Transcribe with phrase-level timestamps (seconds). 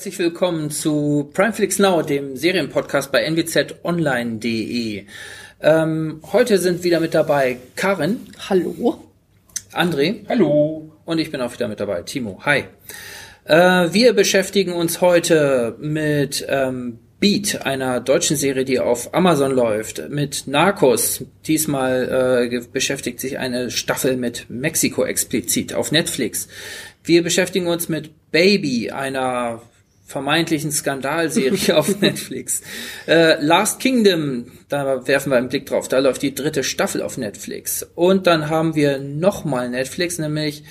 [0.00, 5.04] herzlich willkommen zu Primeflix Now, dem Serienpodcast bei nwzonline.de.
[5.60, 8.20] Ähm, heute sind wieder mit dabei Karin.
[8.48, 9.04] Hallo.
[9.72, 10.26] André.
[10.26, 10.90] Hallo.
[11.04, 12.40] Und ich bin auch wieder mit dabei, Timo.
[12.46, 12.64] Hi.
[13.44, 20.08] Äh, wir beschäftigen uns heute mit ähm, Beat, einer deutschen Serie, die auf Amazon läuft,
[20.08, 21.26] mit Narcos.
[21.46, 26.48] Diesmal äh, beschäftigt sich eine Staffel mit Mexiko explizit auf Netflix.
[27.04, 29.60] Wir beschäftigen uns mit Baby, einer
[30.10, 32.62] vermeintlichen Skandalserie auf Netflix.
[33.06, 35.86] Äh, Last Kingdom, da werfen wir einen Blick drauf.
[35.86, 37.86] Da läuft die dritte Staffel auf Netflix.
[37.94, 40.64] Und dann haben wir nochmal Netflix, nämlich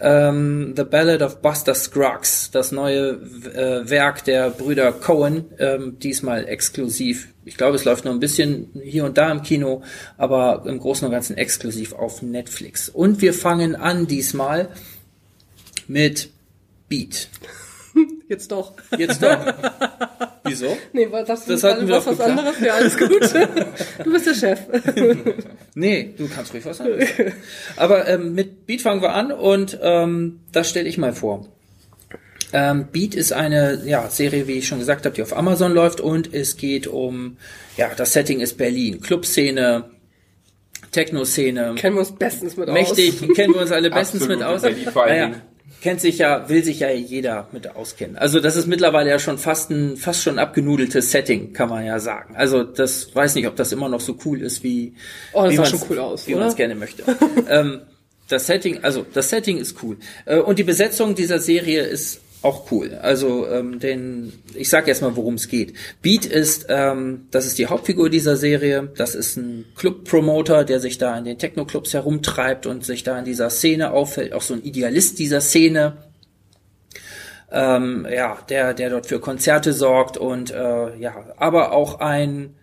[0.00, 3.14] ähm, The Ballad of Buster Scruggs, das neue
[3.54, 7.34] äh, Werk der Brüder Cohen, ähm, diesmal exklusiv.
[7.44, 9.82] Ich glaube, es läuft nur ein bisschen hier und da im Kino,
[10.16, 12.88] aber im Großen und Ganzen exklusiv auf Netflix.
[12.88, 14.68] Und wir fangen an diesmal
[15.88, 16.30] mit
[16.88, 17.28] Beat.
[18.34, 18.72] Jetzt doch.
[18.98, 19.38] Jetzt doch.
[20.44, 20.76] Wieso?
[20.92, 22.60] Nee, weil das, Das hatten wir was, was anderes.
[22.60, 23.10] Ja, alles gut.
[24.04, 24.60] Du bist der Chef.
[25.76, 27.08] Nee, du kannst ruhig was anderes.
[27.16, 27.32] sagen.
[27.76, 31.46] Aber ähm, mit Beat fangen wir an und ähm, das stelle ich mal vor.
[32.52, 36.00] Ähm, Beat ist eine ja, Serie, wie ich schon gesagt habe, die auf Amazon läuft
[36.00, 37.38] und es geht um,
[37.76, 39.90] ja, das Setting ist Berlin, Clubszene,
[40.92, 43.34] Techno-Szene, Kennen wir uns bestens mit mächtig, aus.
[43.36, 44.62] kennen wir uns alle bestens mit Absolute aus.
[44.62, 45.42] Berlin vor allen Naja, Dingen.
[45.84, 48.16] Kennt sich ja, will sich ja jeder mit auskennen.
[48.16, 52.00] Also das ist mittlerweile ja schon fast ein, fast schon abgenudeltes Setting, kann man ja
[52.00, 52.34] sagen.
[52.36, 54.94] Also das weiß nicht, ob das immer noch so cool ist, wie,
[55.34, 57.02] Oh, das wie sah schon cool aus, wie man es gerne möchte.
[57.50, 57.82] ähm,
[58.28, 59.98] das Setting, also das Setting ist cool.
[60.24, 62.98] Äh, und die Besetzung dieser Serie ist auch cool.
[63.00, 65.74] Also ähm, den, ich sag erst mal, worum es geht.
[66.02, 68.92] Beat ist, ähm, das ist die Hauptfigur dieser Serie.
[68.96, 73.24] Das ist ein Club-Promoter, der sich da in den Techno-Clubs herumtreibt und sich da in
[73.24, 74.32] dieser Szene auffällt.
[74.32, 75.96] Auch so ein Idealist dieser Szene.
[77.50, 82.54] Ähm, ja, der, der dort für Konzerte sorgt und äh, ja, aber auch ein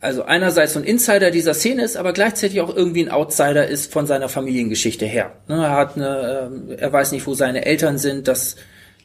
[0.00, 3.90] also einerseits so ein Insider dieser Szene ist, aber gleichzeitig auch irgendwie ein Outsider ist
[3.90, 5.32] von seiner Familiengeschichte her.
[5.48, 8.28] Ne, er hat eine, ähm, er weiß nicht, wo seine Eltern sind.
[8.28, 8.56] Das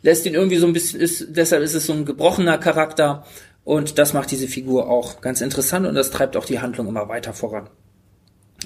[0.02, 3.26] lässt ihn irgendwie so ein bisschen, ist, deshalb ist es so ein gebrochener Charakter
[3.64, 7.10] und das macht diese Figur auch ganz interessant und das treibt auch die Handlung immer
[7.10, 7.70] weiter voran.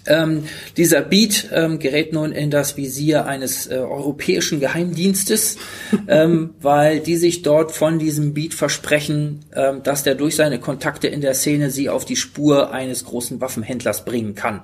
[0.06, 0.44] Ähm,
[0.76, 5.58] dieser Beat ähm, gerät nun in das Visier eines äh, europäischen Geheimdienstes,
[6.08, 11.08] ähm, weil die sich dort von diesem Beat versprechen, ähm, dass der durch seine Kontakte
[11.08, 14.62] in der Szene sie auf die Spur eines großen Waffenhändlers bringen kann.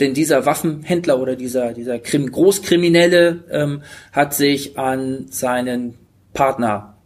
[0.00, 3.82] Denn dieser Waffenhändler oder dieser, dieser Krim Großkriminelle ähm,
[4.12, 5.94] hat sich an seinen
[6.32, 6.96] Partner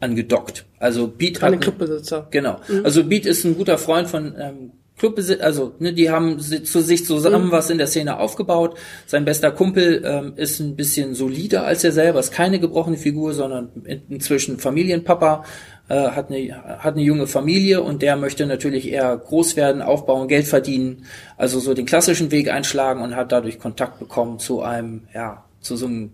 [0.00, 0.66] angedockt.
[0.78, 2.28] Also Beat An hat den Clubbesitzer.
[2.30, 2.60] Genau.
[2.84, 7.04] Also Beat ist ein guter Freund von ähm, Clubbesitzer, also ne, die haben zu sich
[7.04, 8.76] zusammen was in der Szene aufgebaut.
[9.06, 13.32] Sein bester Kumpel ähm, ist ein bisschen solider als er selber, ist keine gebrochene Figur,
[13.32, 15.44] sondern in, inzwischen Familienpapa,
[15.88, 20.28] äh, hat eine hat eine junge Familie und der möchte natürlich eher groß werden, aufbauen,
[20.28, 21.04] Geld verdienen,
[21.36, 25.76] also so den klassischen Weg einschlagen und hat dadurch Kontakt bekommen zu einem ja zu
[25.76, 26.12] so einem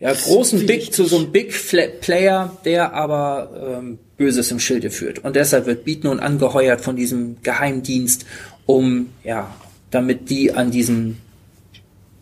[0.00, 1.54] ja, großen Big, zu so einem Big
[2.00, 5.18] Player, der aber ähm, Böses im Schilde führt.
[5.20, 8.24] Und deshalb wird Beat nun angeheuert von diesem Geheimdienst,
[8.64, 9.54] um, ja,
[9.90, 11.18] damit die an diesen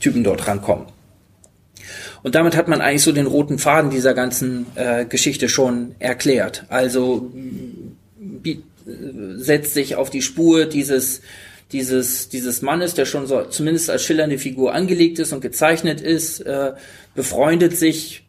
[0.01, 0.87] Typen dort rankommen.
[2.25, 6.65] Und damit hat man eigentlich so den roten Faden dieser ganzen äh, Geschichte schon erklärt.
[6.69, 7.31] Also
[8.17, 8.91] Beat äh,
[9.37, 11.21] setzt sich auf die Spur dieses
[11.73, 16.41] dieses dieses Mannes, der schon so zumindest als schillernde Figur angelegt ist und gezeichnet ist,
[16.41, 16.73] äh,
[17.15, 18.25] befreundet sich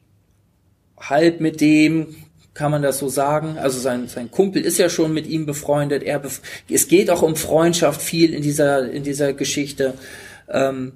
[0.97, 2.15] halb mit dem,
[2.53, 3.57] kann man das so sagen.
[3.57, 6.03] Also sein sein Kumpel ist ja schon mit ihm befreundet.
[6.03, 9.93] Er bef es geht auch um Freundschaft viel in dieser in dieser Geschichte.
[10.49, 10.93] Ähm,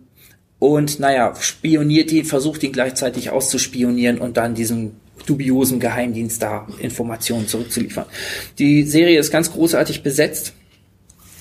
[0.59, 4.93] und naja, spioniert ihn, versucht ihn gleichzeitig auszuspionieren und dann diesem
[5.25, 8.05] dubiosen Geheimdienst da Informationen zurückzuliefern.
[8.59, 10.53] Die Serie ist ganz großartig besetzt.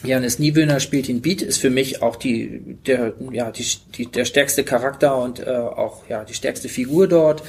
[0.05, 3.65] Janis Niewöhner spielt ihn Beat, ist für mich auch die, der, ja, die,
[3.97, 7.43] die, der stärkste Charakter und äh, auch ja, die stärkste Figur dort.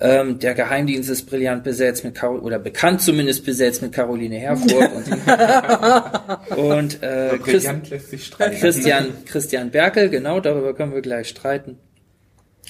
[0.00, 4.92] Ähm, der Geheimdienst ist brillant besetzt mit Carol, oder bekannt zumindest besetzt mit Caroline Herfurth
[4.92, 8.56] und, und äh, Chris, Brillant lässt sich streiten.
[8.58, 11.78] Christian, Christian Berkel, genau, darüber können wir gleich streiten.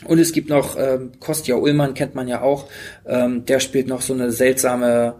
[0.04, 2.68] Und es gibt noch ähm, Kostja Ullmann, kennt man ja auch,
[3.06, 5.16] ähm, der spielt noch so eine seltsame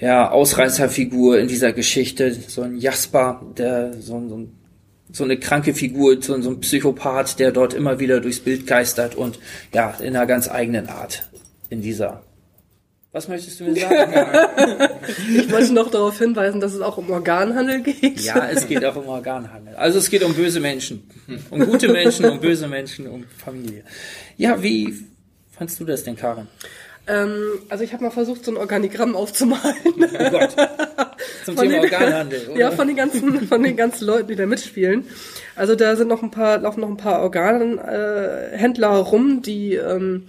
[0.00, 4.52] ja, Ausreißerfigur in dieser Geschichte, so ein Jasper, der so, ein- so, ein-
[5.12, 8.66] so eine kranke Figur, so, ein- so ein Psychopath, der dort immer wieder durchs Bild
[8.66, 9.38] geistert und
[9.74, 11.28] ja, in einer ganz eigenen Art
[11.68, 12.22] in dieser.
[13.12, 14.12] Was möchtest du mir sagen?
[15.28, 18.20] Ich wollte noch darauf hinweisen, dass es auch um Organhandel geht.
[18.20, 19.74] Ja, es geht auch um Organhandel.
[19.74, 21.02] Also es geht um böse Menschen.
[21.50, 23.82] Um gute Menschen, um böse Menschen, um Familie.
[24.36, 24.94] Ja, wie
[25.50, 26.46] fandst du das denn, Karin?
[27.06, 29.74] Ähm, also ich habe mal versucht, so ein Organigramm aufzumalen.
[29.86, 30.54] Oh Gott.
[31.44, 32.48] Zum Von Thema den- Organhandel.
[32.50, 32.60] Oder?
[32.60, 35.04] Ja, von den ganzen, von den ganzen Leuten, die da mitspielen.
[35.56, 39.74] Also da sind noch ein paar, laufen noch ein paar Organhändler äh, Händler rum, die
[39.74, 40.26] ähm,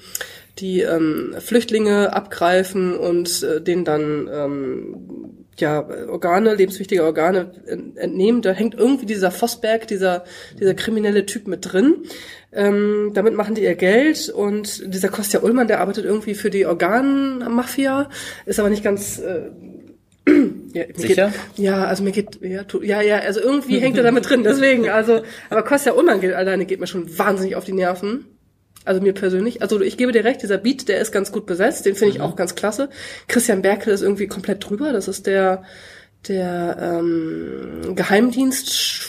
[0.59, 8.41] die ähm, Flüchtlinge abgreifen und äh, denen dann ähm, ja Organe, lebenswichtige Organe en- entnehmen.
[8.41, 10.25] Da hängt irgendwie dieser Vosberg, dieser
[10.59, 12.03] dieser kriminelle Typ mit drin.
[12.53, 16.65] Ähm, damit machen die ihr Geld und dieser Kostja Ullmann, der arbeitet irgendwie für die
[16.65, 18.09] Organmafia,
[18.45, 19.49] ist aber nicht ganz äh,
[20.73, 21.31] ja, Sicher?
[21.55, 24.43] Geht, ja, also mir geht, ja, tu, ja, ja, also irgendwie hängt er damit drin,
[24.43, 28.25] deswegen, also, aber Kostja Ullmann geht, alleine geht mir schon wahnsinnig auf die Nerven.
[28.83, 29.61] Also mir persönlich.
[29.61, 32.21] Also ich gebe dir recht, dieser Beat, der ist ganz gut besetzt, den finde ich
[32.21, 32.89] auch ganz klasse.
[33.27, 35.63] Christian Berkel ist irgendwie komplett drüber, das ist der,
[36.27, 39.07] der ähm, Geheimdienst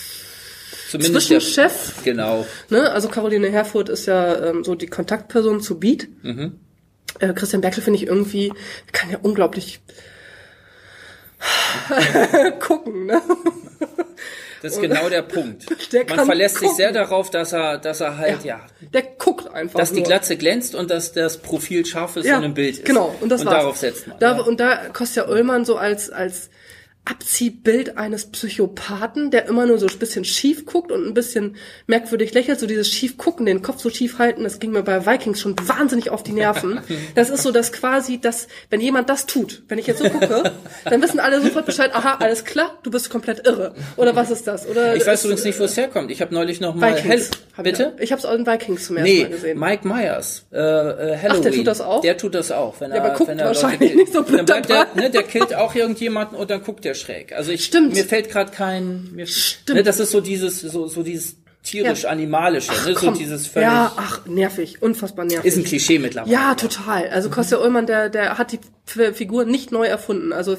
[0.90, 1.94] Zumindest der, Zwischenchef.
[2.04, 2.46] Genau.
[2.68, 2.90] Ne?
[2.90, 6.08] Also Caroline Herfurth ist ja ähm, so die Kontaktperson zu Beat.
[7.18, 8.52] Äh, Christian Berkel finde ich irgendwie,
[8.92, 9.80] kann ja unglaublich
[12.60, 13.22] gucken, ne?
[14.62, 15.66] Das ist genau der Punkt.
[15.92, 16.76] Der Man verlässt sich gucken.
[16.76, 18.60] sehr darauf, dass er, dass er halt, ja,
[18.94, 19.78] Der guckt einfach.
[19.80, 20.04] dass die nur.
[20.04, 22.84] Glatze glänzt und dass das Profil scharf ist ja, und im Bild ist.
[22.84, 23.56] Genau, und das und war's.
[23.56, 24.18] darauf setzt man.
[24.20, 24.42] Da, ja.
[24.42, 26.48] Und da Kostja Ullmann so als, als
[27.04, 31.56] Abziehbild eines Psychopathen, der immer nur so ein bisschen schief guckt und ein bisschen
[31.88, 35.04] merkwürdig lächelt, so dieses schief gucken, den Kopf so schief halten, das ging mir bei
[35.04, 36.80] Vikings schon wahnsinnig auf die Nerven.
[37.14, 40.52] Das ist so, dass quasi, dass, wenn jemand das tut, wenn ich jetzt so gucke,
[40.84, 43.74] dann wissen alle sofort Bescheid, aha, alles klar, du bist komplett irre.
[43.96, 44.66] Oder was ist das?
[44.68, 46.10] Oder ich weiß ist, übrigens nicht, wo es herkommt.
[46.10, 47.30] Ich habe neulich noch mal Vikings.
[47.54, 47.92] Hell, bitte?
[47.98, 49.58] Ich habe es auch in Vikings zum ersten Nee, Mal gesehen.
[49.58, 51.42] Mike Myers, äh, äh, Halloween.
[51.42, 52.00] der tut das auch?
[52.00, 52.80] Der tut das auch.
[52.80, 53.96] Wenn Ja, er, aber guckt wenn er Leute wahrscheinlich killt.
[53.96, 56.91] nicht so blöd Dann bleibt der, ne, der killt auch irgendjemanden und dann guckt der
[56.94, 57.32] schräg.
[57.32, 57.94] Also ich, Stimmt.
[57.94, 59.78] mir fällt gerade kein, mir, Stimmt.
[59.78, 64.26] Ne, das ist so dieses, so, so dieses tierisch-animalische, ne, so dieses völlig, ja, ach,
[64.26, 65.44] nervig, unfassbar nervig.
[65.44, 66.32] ist ein Klischee mittlerweile.
[66.32, 67.08] Ja, total.
[67.08, 68.60] Also Kostja Ullmann, der, der hat die
[69.12, 70.32] Figur nicht neu erfunden.
[70.32, 70.56] Also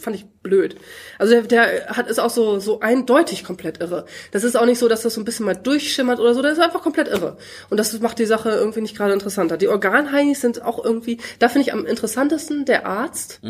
[0.00, 0.76] fand ich blöd.
[1.18, 4.04] Also der, der hat ist auch so so eindeutig komplett irre.
[4.30, 6.42] Das ist auch nicht so, dass das so ein bisschen mal durchschimmert oder so.
[6.42, 7.38] Das ist einfach komplett irre.
[7.70, 9.56] Und das macht die Sache irgendwie nicht gerade interessanter.
[9.56, 11.18] Die Organheinis sind auch irgendwie.
[11.38, 13.40] Da finde ich am interessantesten der Arzt.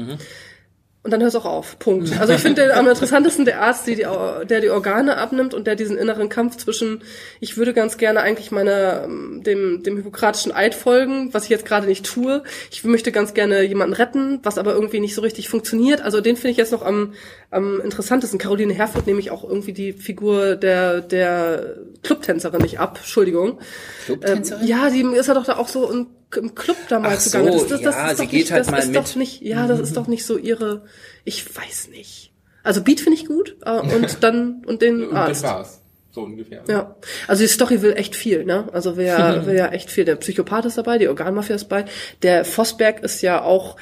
[1.06, 1.79] Und dann hör's auch auf.
[1.79, 2.19] Punkt.
[2.19, 5.97] Also ich finde am interessantesten der Arzt, die, der die Organe abnimmt und der diesen
[5.97, 7.05] inneren Kampf zwischen,
[7.38, 11.87] ich würde ganz gerne eigentlich meiner, dem, dem hippokratischen Eid folgen, was ich jetzt gerade
[11.87, 12.43] nicht tue.
[12.73, 16.00] Ich möchte ganz gerne jemanden retten, was aber irgendwie nicht so richtig funktioniert.
[16.00, 17.12] Also den finde ich jetzt noch am,
[17.51, 18.39] am interessantesten.
[18.39, 22.99] Caroline Herfurth nehme ich auch irgendwie die Figur der, der Clubtänzerin nicht ab.
[22.99, 23.59] Entschuldigung.
[24.05, 24.63] Clubtänzerin?
[24.63, 27.59] Ähm, ja, die ist ja doch da auch so im, im Club damals Ach zugange.
[27.59, 28.97] so, ja, sie doch geht nicht, halt das mal ist mit.
[28.97, 30.85] Doch nicht, ja, das ist doch nicht so ihre,
[31.25, 32.33] ich weiß nicht.
[32.63, 35.45] Also Beat finde ich gut äh, und dann und den Und das Arzt.
[35.45, 35.83] war's.
[36.11, 36.65] So ungefähr.
[36.67, 36.97] Ja,
[37.29, 38.71] also die Story will echt viel, ne?
[38.73, 40.07] Also ja, will ja echt viel.
[40.07, 41.85] Der Psychopath ist dabei, die Organmafia ist dabei.
[42.23, 43.77] Der Vosberg ist ja auch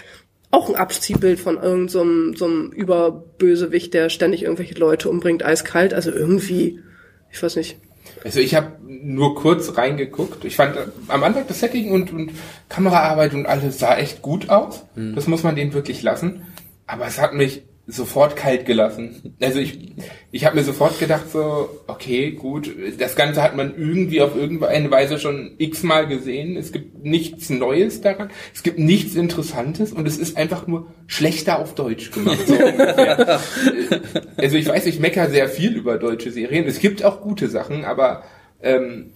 [0.54, 5.44] auch ein Abziehbild von irgendeinem so einem- so einem Überbösewicht, der ständig irgendwelche Leute umbringt,
[5.44, 5.92] eiskalt.
[5.94, 6.80] Also irgendwie,
[7.30, 7.76] ich weiß nicht.
[8.22, 10.44] Also ich habe nur kurz reingeguckt.
[10.44, 12.32] Ich fand äh, am Anfang das Setting und, und
[12.68, 14.84] Kameraarbeit und alles sah echt gut aus.
[15.14, 16.42] Das muss man denen wirklich lassen.
[16.86, 19.36] Aber es hat mich sofort kalt gelassen.
[19.42, 19.92] Also ich,
[20.30, 24.90] ich habe mir sofort gedacht so, okay, gut, das Ganze hat man irgendwie auf irgendeine
[24.90, 26.56] Weise schon x-mal gesehen.
[26.56, 28.30] Es gibt nichts Neues daran.
[28.54, 32.46] Es gibt nichts Interessantes und es ist einfach nur schlechter auf Deutsch gemacht.
[32.46, 32.54] So
[34.36, 36.66] also ich weiß, ich mecker sehr viel über deutsche Serien.
[36.66, 38.24] Es gibt auch gute Sachen, aber
[38.62, 39.10] ähm,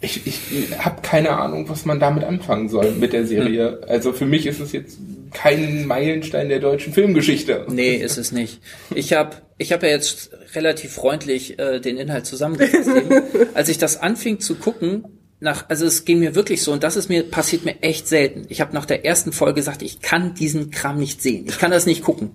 [0.00, 3.80] ich, ich habe keine Ahnung, was man damit anfangen soll mit der Serie.
[3.88, 4.98] Also für mich ist es jetzt
[5.32, 7.66] kein Meilenstein der deutschen Filmgeschichte.
[7.68, 8.60] Nee, ist es nicht.
[8.94, 12.90] Ich habe ich hab ja jetzt relativ freundlich äh, den Inhalt zusammengefasst.
[13.54, 15.04] Als ich das anfing zu gucken,
[15.40, 18.46] nach, also es ging mir wirklich so, und das ist mir, passiert mir echt selten.
[18.48, 21.46] Ich habe nach der ersten Folge gesagt, ich kann diesen Kram nicht sehen.
[21.48, 22.30] Ich kann das nicht gucken.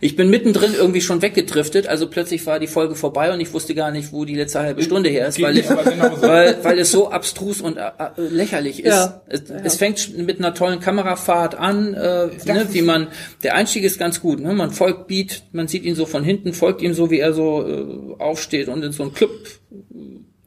[0.00, 3.74] Ich bin mittendrin irgendwie schon weggedriftet, also plötzlich war die Folge vorbei und ich wusste
[3.74, 6.22] gar nicht, wo die letzte halbe Stunde her ist, weil, ich, genauso.
[6.22, 8.94] weil, weil es so abstrus und äh, äh, lächerlich ist.
[8.94, 9.22] Ja.
[9.26, 13.08] Es, es fängt mit einer tollen Kamerafahrt an, äh, ne, wie man,
[13.42, 14.52] der Einstieg ist ganz gut, ne?
[14.52, 17.66] man folgt Beat, man sieht ihn so von hinten, folgt ihm so, wie er so
[17.66, 19.30] äh, aufsteht und in so einen Club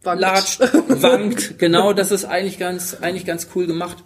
[0.04, 0.22] Wankt.
[0.22, 4.04] latscht, wankt, genau, das ist eigentlich ganz, eigentlich ganz cool gemacht.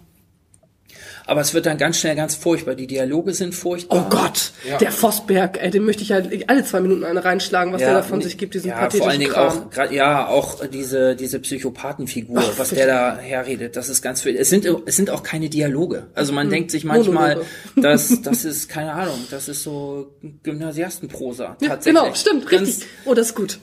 [1.26, 2.74] Aber es wird dann ganz schnell ganz furchtbar.
[2.74, 4.06] Die Dialoge sind furchtbar.
[4.06, 4.78] Oh Gott, Ja.
[4.78, 8.02] der Vosberg, ey, den möchte ich halt alle zwei Minuten eine reinschlagen, was der da
[8.02, 9.48] von nee, sich gibt, diesen ja, pathetischen vor allen Dingen Kram.
[9.66, 14.22] auch, grad, ja, auch diese, diese Psychopathenfigur, Ach, was der da herredet, das ist ganz
[14.22, 14.36] viel.
[14.36, 16.08] Es sind, es sind auch keine Dialoge.
[16.14, 17.40] Also man denkt sich manchmal,
[17.76, 21.56] dass, das ist, keine Ahnung, das ist so Gymnasiastenprosa.
[21.60, 22.02] Ja, tatsächlich.
[22.02, 22.86] genau, stimmt, Ganz- richtig.
[23.04, 23.58] Oh, das ist gut.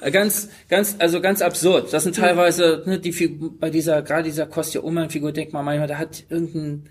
[0.00, 1.92] Äh, Ganz, ganz, also ganz absurd.
[1.92, 5.88] Das sind teilweise, ne, die Figur, bei dieser, gerade dieser Kostja Ullmann-Figur, denkt man manchmal,
[5.88, 6.88] da hat irgendein,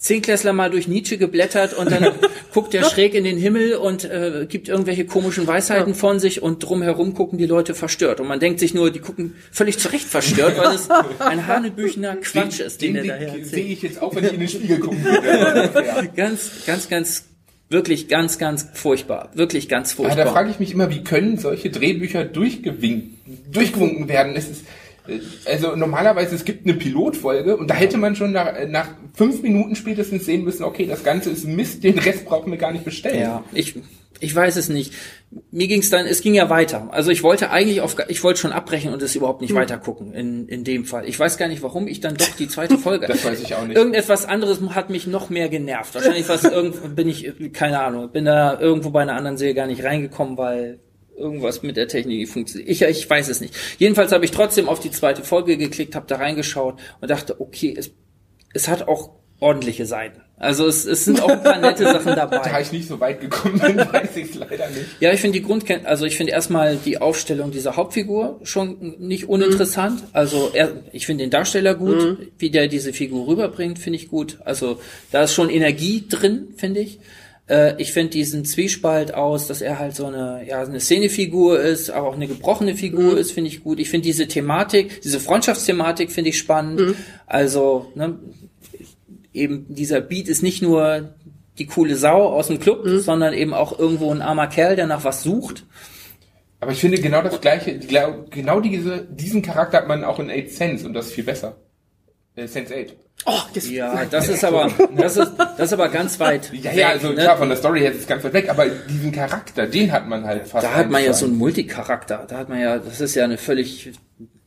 [0.00, 2.12] Zehnklässler mal durch Nietzsche geblättert und dann
[2.54, 6.60] guckt der schräg in den Himmel und äh, gibt irgendwelche komischen Weisheiten von sich und
[6.60, 8.18] drumherum gucken die Leute verstört.
[8.18, 10.88] Und man denkt sich nur, die gucken völlig zurecht verstört, weil es
[11.18, 14.32] ein hanebüchener Quatsch ist, den, Den der daher Blick sehe ich jetzt auch, wenn ich
[14.32, 16.10] in den Spiegel gucken würde.
[16.16, 17.24] Ganz, ganz, ganz,
[17.68, 19.30] wirklich ganz, ganz furchtbar.
[19.34, 20.24] Wirklich ganz Aber furchtbar.
[20.24, 23.18] da frage ich mich immer, wie können solche Drehbücher durchgewinkt,
[23.52, 24.34] durchgewunken werden?
[24.34, 24.64] Es ist,
[25.44, 29.76] also normalerweise, es gibt eine Pilotfolge und da hätte man schon nach, nach fünf Minuten
[29.76, 33.20] spätestens sehen müssen, okay, das Ganze ist Mist, den Rest brauchen wir gar nicht bestellen.
[33.20, 33.74] Ja, ich,
[34.20, 34.92] ich weiß es nicht.
[35.50, 36.88] Mir ging es dann, es ging ja weiter.
[36.90, 39.46] Also ich wollte eigentlich auf, ich wollte schon abbrechen und es überhaupt Hm.
[39.46, 41.08] nicht weiter gucken in, in dem Fall.
[41.08, 43.06] Ich weiß gar nicht, warum ich dann doch die zweite Folge.
[43.10, 43.76] Das weiß ich auch nicht.
[43.76, 45.94] Irgendetwas anderes hat mich noch mehr genervt.
[45.94, 49.66] Wahrscheinlich was irgend, bin ich, keine Ahnung, bin da irgendwo bei einer anderen Serie gar
[49.66, 50.78] nicht reingekommen, weil
[51.20, 52.70] irgendwas mit der Technik funktioniert.
[52.70, 53.54] Ich, ich weiß es nicht.
[53.78, 57.74] Jedenfalls habe ich trotzdem auf die zweite Folge geklickt, habe da reingeschaut und dachte, okay,
[57.76, 57.90] es,
[58.52, 59.10] es hat auch
[59.40, 60.20] ordentliche Seiten.
[60.36, 62.38] Also es, es sind auch ein paar nette Sachen dabei.
[62.50, 64.86] Da ich nicht so weit gekommen bin, weiß ich es leider nicht.
[65.00, 69.28] Ja, ich finde die Grundken also ich finde erstmal die Aufstellung dieser Hauptfigur schon nicht
[69.28, 70.02] uninteressant.
[70.12, 74.38] Also er, ich finde den Darsteller gut, wie der diese Figur rüberbringt, finde ich gut.
[74.44, 77.00] Also da ist schon Energie drin, finde ich.
[77.50, 81.90] Äh, Ich finde diesen Zwiespalt aus, dass er halt so eine, ja, eine Szenefigur ist,
[81.90, 83.80] aber auch eine gebrochene Figur ist, finde ich gut.
[83.80, 86.94] Ich finde diese Thematik, diese Freundschaftsthematik finde ich spannend.
[87.26, 88.18] Also, ne,
[89.34, 91.14] eben dieser Beat ist nicht nur
[91.58, 95.04] die coole Sau aus dem Club, sondern eben auch irgendwo ein armer Kerl, der nach
[95.04, 95.66] was sucht.
[96.60, 100.50] Aber ich finde genau das gleiche, genau diese, diesen Charakter hat man auch in Eight
[100.50, 101.56] Sense und das ist viel besser.
[102.36, 102.96] Äh, Sense 8.
[103.26, 106.50] Oh, das, Ja, das ist aber, das ist, das ist aber ganz weit.
[106.52, 107.16] Ja, ja, also ne?
[107.16, 110.08] klar, von der Story her ist es ganz weit weg, aber diesen Charakter, den hat
[110.08, 110.64] man halt fast.
[110.64, 112.24] Da hat man ja so einen Multicharakter.
[112.26, 113.92] Da hat man ja, das ist ja eine völlig,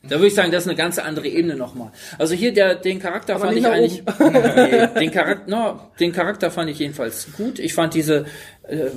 [0.02, 1.92] da würde ich sagen, das ist eine ganz andere Ebene nochmal.
[2.18, 6.50] Also hier der, den Charakter Aber fand ich eigentlich, nee, den Charakter, no, den Charakter
[6.50, 7.60] fand ich jedenfalls gut.
[7.60, 8.26] Ich fand diese,
[8.64, 8.90] äh,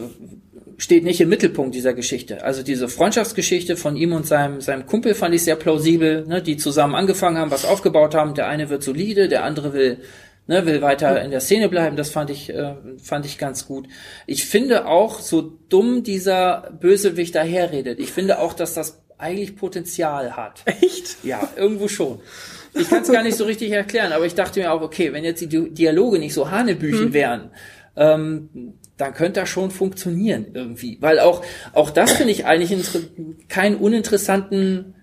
[0.78, 2.44] steht nicht im Mittelpunkt dieser Geschichte.
[2.44, 6.56] Also diese Freundschaftsgeschichte von ihm und seinem, seinem Kumpel fand ich sehr plausibel, ne, die
[6.56, 8.34] zusammen angefangen haben, was aufgebaut haben.
[8.34, 9.98] Der eine wird solide, der andere will,
[10.46, 11.96] ne, will weiter in der Szene bleiben.
[11.96, 13.88] Das fand ich, äh, fand ich ganz gut.
[14.26, 20.36] Ich finde auch, so dumm dieser Bösewicht daherredet, ich finde auch, dass das eigentlich Potenzial
[20.36, 20.62] hat.
[20.66, 21.24] echt?
[21.24, 22.20] Ja, irgendwo schon.
[22.74, 25.24] Ich kann es gar nicht so richtig erklären, aber ich dachte mir auch, okay, wenn
[25.24, 27.50] jetzt die Di- Dialoge nicht so Hanebüchen wären,
[27.96, 30.98] ähm, dann könnte das schon funktionieren irgendwie.
[31.00, 32.86] Weil auch, auch das finde ich eigentlich
[33.48, 34.94] keinen uninteressanten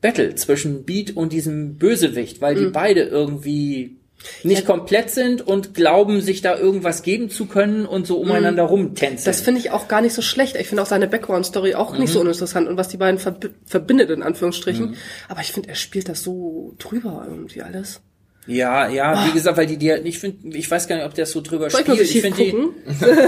[0.00, 3.96] Battle zwischen Beat und diesem Bösewicht, weil die beide irgendwie
[4.42, 9.24] nicht komplett sind und glauben, sich da irgendwas geben zu können und so umeinander rumtänzeln.
[9.24, 10.56] Das finde ich auch gar nicht so schlecht.
[10.56, 14.10] Ich finde auch seine Background-Story auch nicht so uninteressant und was die beiden verbi verbindet,
[14.10, 14.96] in Anführungsstrichen.
[15.28, 18.00] Aber ich finde, er spielt das so drüber irgendwie alles.
[18.46, 21.24] Ja, ja, wie gesagt, weil die, die ich finde, ich weiß gar nicht, ob der
[21.24, 22.00] so drüber Soll ich spielt.
[22.02, 22.54] Ich schief finde die,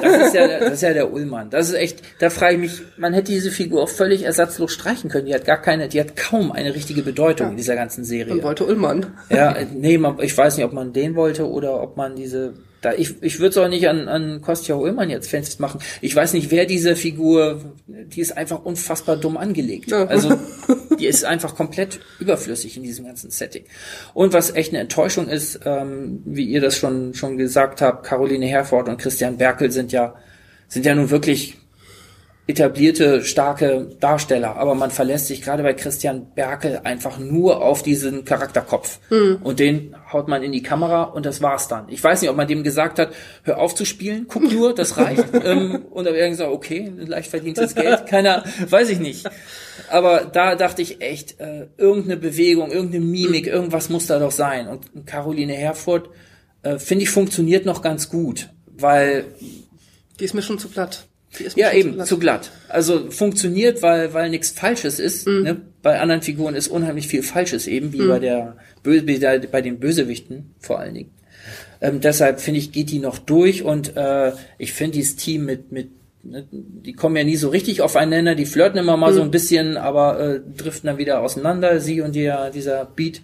[0.03, 1.49] das ist ja, der- das ist ja der Ullmann.
[1.49, 5.09] Das ist echt, da frage ich mich, man hätte diese Figur auch völlig ersatzlos streichen
[5.09, 5.25] können.
[5.27, 8.43] Die hat gar keine, die hat kaum eine richtige Bedeutung in dieser ganzen Serie.
[8.43, 9.07] wollte Ullmann.
[9.31, 12.53] Ja, äh, nee, man, ich weiß nicht, ob man den wollte oder ob man diese,
[12.87, 15.81] da, ich, ich würde es auch nicht an, an Kostja Ullmann jetzt festmachen.
[16.01, 19.91] Ich weiß nicht, wer diese Figur, die ist einfach unfassbar dumm angelegt.
[19.91, 20.07] Ja.
[20.07, 20.39] Also,
[21.01, 23.65] die ist einfach komplett überflüssig in diesem ganzen Setting.
[24.15, 28.47] Und was echt eine Enttäuschung ist, ähm, wie ihr das schon, schon gesagt habt, Caroline
[28.47, 30.15] Herford und Christian Berkel sind ja,
[30.69, 31.57] sind ja nun wirklich
[32.49, 38.25] etablierte, starke Darsteller, aber man verlässt sich gerade bei Christian Berkel einfach nur auf diesen
[38.25, 39.01] Charakterkopf.
[39.43, 41.89] Und den haut man in die Kamera und das war's dann.
[41.89, 43.13] Ich weiß nicht, ob man dem gesagt hat,
[43.43, 45.25] hör auf zu spielen, guck nur, das reicht.
[45.45, 49.29] ähm, und dann hat er gesagt, okay, leicht verdientes Geld, keiner, weiß ich nicht.
[49.91, 54.69] Aber da dachte ich echt, äh, irgendeine Bewegung, irgendeine Mimik, irgendwas muss da doch sein.
[54.69, 56.11] Und Caroline Herfurth,
[56.63, 59.25] äh, finde ich, funktioniert noch ganz gut, weil
[60.21, 61.07] Die ist mir schon zu platt.
[61.55, 62.51] Ja, eben, zu glatt.
[62.69, 65.27] Also funktioniert, weil, weil nichts Falsches ist.
[65.27, 65.61] Ne?
[65.83, 70.55] Bei anderen Figuren ist unheimlich viel Falsches eben, wie bei der Bö bei den Bösewichten
[70.61, 71.11] vor allen Dingen.
[71.81, 75.73] Ähm, deshalb finde ich, geht die noch durch und äh, ich finde dieses Team mit,
[75.73, 75.91] mit
[76.23, 79.77] ne, die kommen ja nie so richtig aufeinander, die flirten immer mal so ein bisschen,
[79.77, 83.21] aber äh, driften dann wieder auseinander, sie und der, dieser Beat.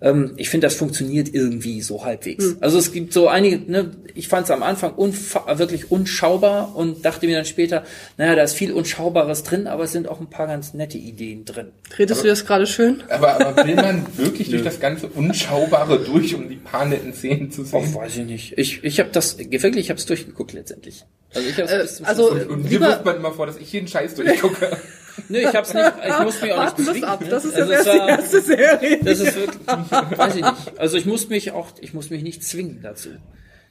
[0.00, 2.56] Ähm, ich finde, das funktioniert irgendwie so halbwegs.
[2.60, 7.04] Also es gibt so einige, ne, ich fand es am Anfang unfa wirklich unschaubar und
[7.04, 7.82] dachte mir dann später,
[8.16, 11.44] naja, da ist viel Unschaubares drin, aber es sind auch ein paar ganz nette Ideen
[11.44, 11.68] drin.
[11.98, 13.02] Redest du das gerade schön?
[13.08, 17.50] Aber, aber will man wirklich durch das ganze Unschaubare durch, um die paar netten Szenen
[17.50, 17.94] zu Och, sehen?
[17.94, 18.54] weiß ich nicht.
[18.58, 21.04] Ich, ich habe das, wirklich, ich habe es durchgeguckt letztendlich.
[21.34, 23.56] Also ich habe Äh, bis zum also- Schluss- Und mir wirft man immer vor, dass
[23.56, 24.76] ich jeden Scheiß durchgucke.
[25.28, 27.20] Nö, ich hab's nicht, ich muss mich auch nicht wir's ab.
[27.20, 27.28] ne?
[27.28, 29.00] Das ist also erst die erste Serie.
[29.02, 29.66] Das ist wirklich,
[30.18, 30.78] weiß ich nicht.
[30.78, 33.10] Also ich muss mich auch, ich muss mich nicht zwingen dazu.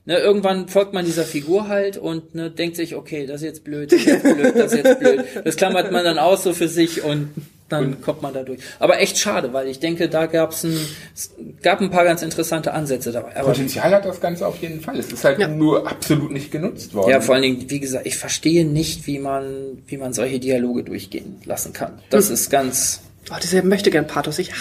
[0.05, 3.63] Ne, irgendwann folgt man dieser Figur halt und ne, denkt sich, okay, das ist jetzt
[3.65, 5.25] blöd, das ist jetzt blöd, das ist jetzt blöd.
[5.43, 7.29] Das klammert man dann aus so für sich und
[7.69, 8.59] dann und kommt man da durch.
[8.79, 10.77] Aber echt schade, weil ich denke, da gab's ein,
[11.13, 11.31] es
[11.61, 13.35] gab ein paar ganz interessante Ansätze dabei.
[13.35, 14.97] Aber Potenzial hat das Ganze auf jeden Fall.
[14.97, 15.47] Es ist halt ja.
[15.47, 17.11] nur absolut nicht genutzt worden.
[17.11, 20.83] Ja, vor allen Dingen, wie gesagt, ich verstehe nicht, wie man, wie man solche Dialoge
[20.83, 21.99] durchgehen lassen kann.
[22.09, 22.33] Das hm.
[22.33, 23.01] ist ganz.
[23.29, 24.39] Oh, diese möchte gern Pathos.
[24.39, 24.51] Ich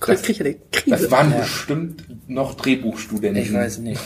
[0.00, 0.96] das, kriege Krise.
[0.96, 1.38] Das waren ja.
[1.38, 3.42] bestimmt noch Drehbuchstudenten.
[3.42, 4.00] Ich weiß nicht.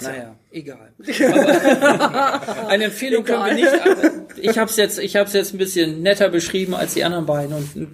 [0.00, 0.92] Naja, egal.
[2.48, 3.50] Aber eine Empfehlung egal.
[3.50, 4.42] können wir nicht.
[4.42, 7.26] Ich habe es jetzt, ich habe es jetzt ein bisschen netter beschrieben als die anderen
[7.26, 7.88] beiden und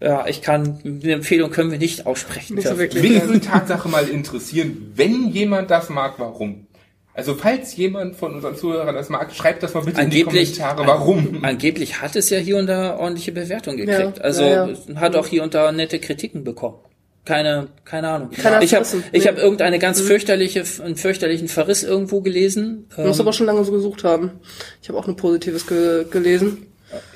[0.00, 2.54] ja, ich kann eine Empfehlung können wir nicht aussprechen.
[2.54, 3.02] Nicht so wirklich.
[3.02, 6.66] Mich würde Tatsache mal interessieren, wenn jemand das mag, warum?
[7.14, 10.60] Also falls jemand von unseren Zuhörern das mag, schreibt das mal bitte angeblich, in die
[10.60, 11.44] Kommentare, warum.
[11.44, 14.18] Angeblich hat es ja hier und da ordentliche Bewertung gekriegt.
[14.18, 15.00] Ja, also ja, ja.
[15.00, 16.78] hat auch hier und da nette Kritiken bekommen
[17.28, 18.30] keine, keine Ahnung.
[18.30, 19.28] Keiner ich habe ich nee.
[19.28, 20.06] hab irgendeine ganz mhm.
[20.06, 22.86] fürchterliche, einen fürchterlichen Verriss irgendwo gelesen.
[22.96, 24.40] Du musst ähm, aber schon lange so gesucht haben.
[24.80, 26.68] Ich habe auch eine Positives ge gelesen.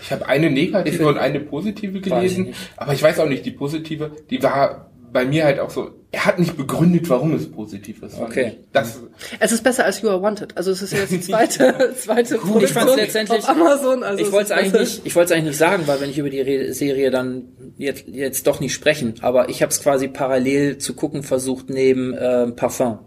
[0.02, 3.52] Ich habe eine negative und eine positive gelesen, ich aber ich weiß auch nicht, die
[3.52, 8.02] positive, die war bei mir halt auch so, er hat nicht begründet, warum es positiv
[8.02, 8.18] ist.
[8.18, 8.58] Okay.
[8.72, 9.00] Das
[9.40, 10.56] es ist besser als You Are Wanted.
[10.56, 14.02] Also es ist jetzt die zweite, zweite Gut, ich fand's letztendlich, auf Amazon.
[14.02, 16.18] Also ich wollte es eigentlich nicht, ich wollte es eigentlich nicht sagen, weil wenn ich
[16.18, 20.78] über die Serie dann jetzt, jetzt doch nicht sprechen, aber ich habe es quasi parallel
[20.78, 22.98] zu gucken versucht neben äh, Parfum.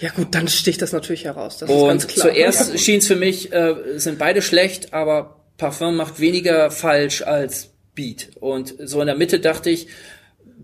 [0.00, 1.58] Ja gut, dann sticht das natürlich heraus.
[1.58, 6.70] Das und zuerst schien es für mich, äh, sind beide schlecht, aber Parfum macht weniger
[6.70, 8.30] falsch als Beat.
[8.40, 9.88] Und so in der Mitte dachte ich,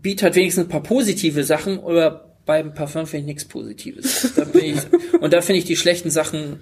[0.07, 4.35] Beat hat wenigstens ein paar positive Sachen, oder beim Parfum finde ich nichts Positives.
[4.37, 4.77] Da ich,
[5.21, 6.61] und da finde ich die schlechten Sachen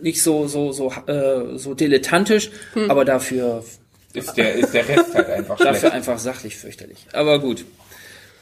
[0.00, 2.88] nicht so so so äh, so dilettantisch, hm.
[2.88, 3.64] aber dafür
[4.14, 5.94] ist der ist der Rest halt einfach dafür schlecht.
[5.94, 7.04] einfach sachlich fürchterlich.
[7.12, 7.64] Aber gut.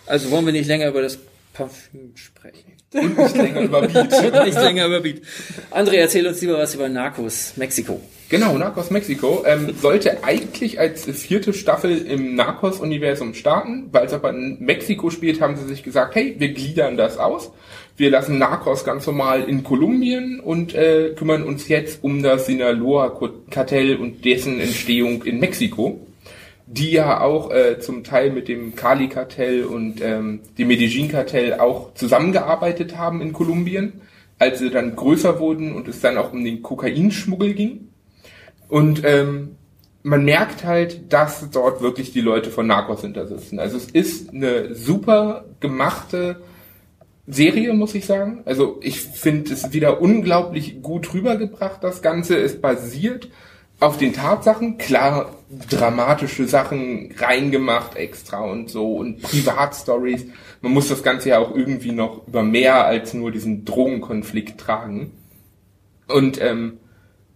[0.05, 1.19] Also wollen wir nicht länger über das
[1.55, 2.73] Parfüm sprechen.
[2.95, 4.11] Und nicht länger über Beat.
[4.45, 5.21] nicht länger über Beat.
[5.71, 8.01] André, erzähl uns lieber was über Narcos Mexiko.
[8.31, 14.31] Genau, Narcos Mexiko ähm, sollte eigentlich als vierte Staffel im Narcos-Universum starten, weil es aber
[14.31, 17.53] in Mexiko spielt, haben sie sich gesagt, hey, wir gliedern das aus.
[17.97, 23.97] Wir lassen Narcos ganz normal in Kolumbien und äh, kümmern uns jetzt um das Sinaloa-Kartell
[23.97, 26.07] und dessen Entstehung in Mexiko,
[26.71, 32.99] die ja auch äh, zum Teil mit dem Cali-Kartell und ähm, dem Medellin-Kartell auch zusammengearbeitet
[32.99, 34.01] haben in Kolumbien,
[34.39, 37.89] als sie dann größer wurden und es dann auch um den Kokainschmuggel ging.
[38.69, 39.57] Und ähm,
[40.03, 43.59] man merkt halt, dass dort wirklich die Leute von Narcos hinter sitzen.
[43.59, 46.37] Also es ist eine super gemachte
[47.27, 48.43] Serie, muss ich sagen.
[48.45, 52.37] Also ich finde es wieder unglaublich gut rübergebracht, das Ganze.
[52.37, 53.29] Es basiert
[53.81, 55.31] auf den Tatsachen, klar,
[55.71, 60.27] dramatische Sachen reingemacht extra und so und Privatstories.
[60.61, 65.13] Man muss das Ganze ja auch irgendwie noch über mehr als nur diesen Drogenkonflikt tragen.
[66.07, 66.79] Und ähm,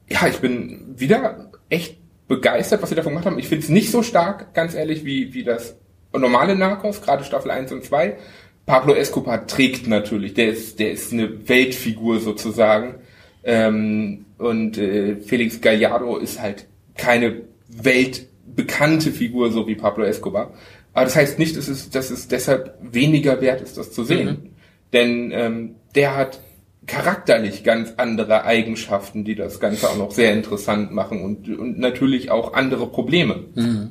[0.08, 1.98] ja, ich bin wieder echt
[2.28, 3.38] begeistert, was sie davon gemacht haben.
[3.38, 5.76] Ich finde es nicht so stark, ganz ehrlich, wie, wie das
[6.12, 8.16] normale Narcos, gerade Staffel 1 und 2.
[8.66, 12.96] Pablo Escobar trägt natürlich, der ist, der ist eine Weltfigur sozusagen.
[13.42, 20.52] Ähm, und äh, Felix Gallardo ist halt keine weltbekannte Figur, so wie Pablo Escobar.
[20.92, 24.28] Aber das heißt nicht, dass es, dass es deshalb weniger wert ist, das zu sehen.
[24.28, 24.50] Mhm.
[24.92, 26.40] Denn ähm, der hat
[26.86, 32.30] charakterlich ganz andere Eigenschaften, die das Ganze auch noch sehr interessant machen und, und natürlich
[32.30, 33.44] auch andere Probleme.
[33.54, 33.90] Mhm.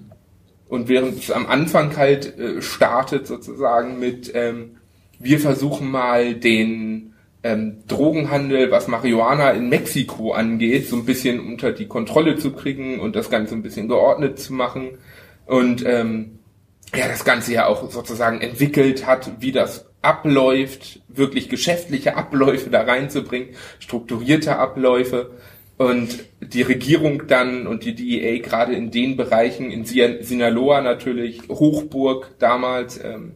[0.67, 4.77] Und während es am Anfang halt äh, startet sozusagen mit, ähm,
[5.19, 7.10] wir versuchen mal den
[7.43, 12.99] ähm, Drogenhandel, was Marihuana in Mexiko angeht, so ein bisschen unter die Kontrolle zu kriegen
[12.99, 14.97] und das Ganze ein bisschen geordnet zu machen.
[15.45, 16.39] Und ähm,
[16.95, 22.81] ja, das Ganze ja auch sozusagen entwickelt hat, wie das abläuft, wirklich geschäftliche Abläufe da
[22.81, 23.49] reinzubringen,
[23.79, 25.31] strukturierte Abläufe
[25.77, 32.35] und die Regierung dann und die DEA gerade in den Bereichen, in Sinaloa natürlich, Hochburg
[32.39, 33.33] damals, ähm,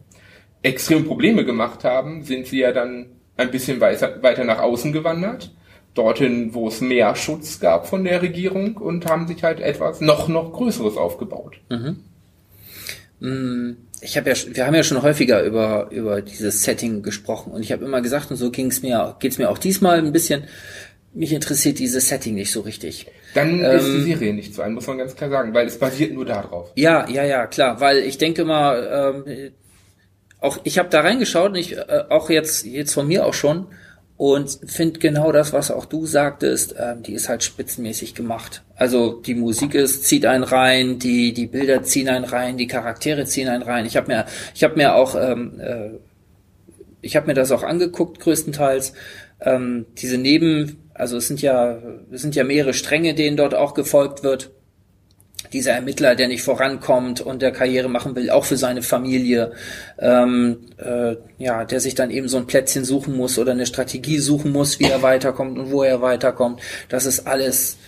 [0.62, 5.52] extrem Probleme gemacht haben, sind sie ja dann ein bisschen weiter, weiter nach außen gewandert,
[5.94, 10.28] dorthin, wo es mehr Schutz gab von der Regierung und haben sich halt etwas noch,
[10.28, 11.56] noch Größeres aufgebaut.
[11.70, 11.96] Mhm.
[13.20, 17.62] Mm, ich habe ja, wir haben ja schon häufiger über über dieses Setting gesprochen und
[17.62, 20.44] ich habe immer gesagt und so ging's mir, geht's mir auch diesmal ein bisschen.
[21.14, 23.06] Mich interessiert dieses Setting nicht so richtig.
[23.32, 25.78] Dann ähm, ist die Serie nicht so ein, muss man ganz klar sagen, weil es
[25.78, 26.72] basiert nur darauf.
[26.74, 29.52] Ja, ja, ja, klar, weil ich denke mal, ähm,
[30.46, 33.66] auch ich habe da reingeschaut und ich äh, auch jetzt jetzt von mir auch schon
[34.16, 38.62] und finde genau das, was auch du sagtest, ähm, die ist halt spitzenmäßig gemacht.
[38.74, 43.26] Also die Musik ist zieht einen rein, die die Bilder ziehen einen rein, die Charaktere
[43.26, 43.84] ziehen einen rein.
[43.84, 45.90] Ich habe mir ich habe mir auch ähm, äh,
[47.02, 48.92] ich habe mir das auch angeguckt größtenteils.
[49.40, 51.78] Ähm, diese Neben, also es sind ja,
[52.10, 54.50] es sind ja mehrere Stränge, denen dort auch gefolgt wird
[55.52, 59.52] dieser Ermittler, der nicht vorankommt und der Karriere machen will, auch für seine Familie,
[59.98, 64.18] ähm, äh, ja, der sich dann eben so ein Plätzchen suchen muss oder eine Strategie
[64.18, 66.60] suchen muss, wie er weiterkommt und wo er weiterkommt.
[66.88, 67.78] Das ist alles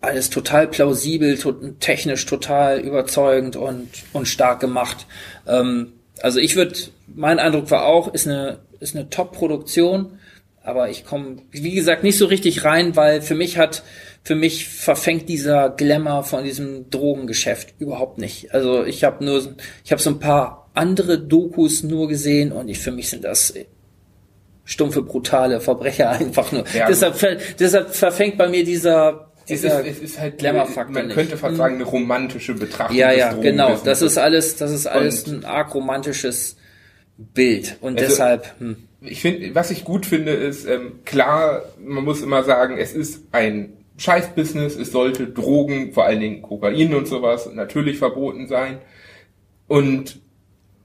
[0.00, 5.06] alles total plausibel, to technisch total überzeugend und und stark gemacht.
[5.46, 6.74] Ähm, also ich würde,
[7.06, 10.18] mein Eindruck war auch, ist eine ist eine Top-Produktion,
[10.62, 13.82] aber ich komme, wie gesagt, nicht so richtig rein, weil für mich hat
[14.24, 18.52] für mich verfängt dieser Glamour von diesem Drogengeschäft überhaupt nicht.
[18.52, 22.78] Also ich habe nur, ich habe so ein paar andere Dokus nur gesehen und ich
[22.78, 23.54] für mich sind das
[24.64, 26.64] stumpfe, brutale Verbrecher einfach nur.
[26.74, 26.88] Ja.
[26.88, 27.16] Deshalb,
[27.58, 31.02] deshalb verfängt bei mir dieser dieser es ist, es ist halt Glamour-Faktor.
[31.02, 32.96] Man könnte fast sagen, eine romantische Betrachtung.
[32.96, 33.76] Ja, ja, genau.
[33.82, 36.56] Das ist alles, das ist alles und ein arg romantisches
[37.16, 37.76] Bild.
[37.80, 38.54] Und also, deshalb.
[38.58, 38.76] Hm.
[39.00, 43.22] Ich finde, was ich gut finde, ist, ähm, klar, man muss immer sagen, es ist
[43.32, 48.78] ein Scheißbusiness, es sollte Drogen, vor allen Dingen Kokain und sowas, natürlich verboten sein.
[49.66, 50.20] Und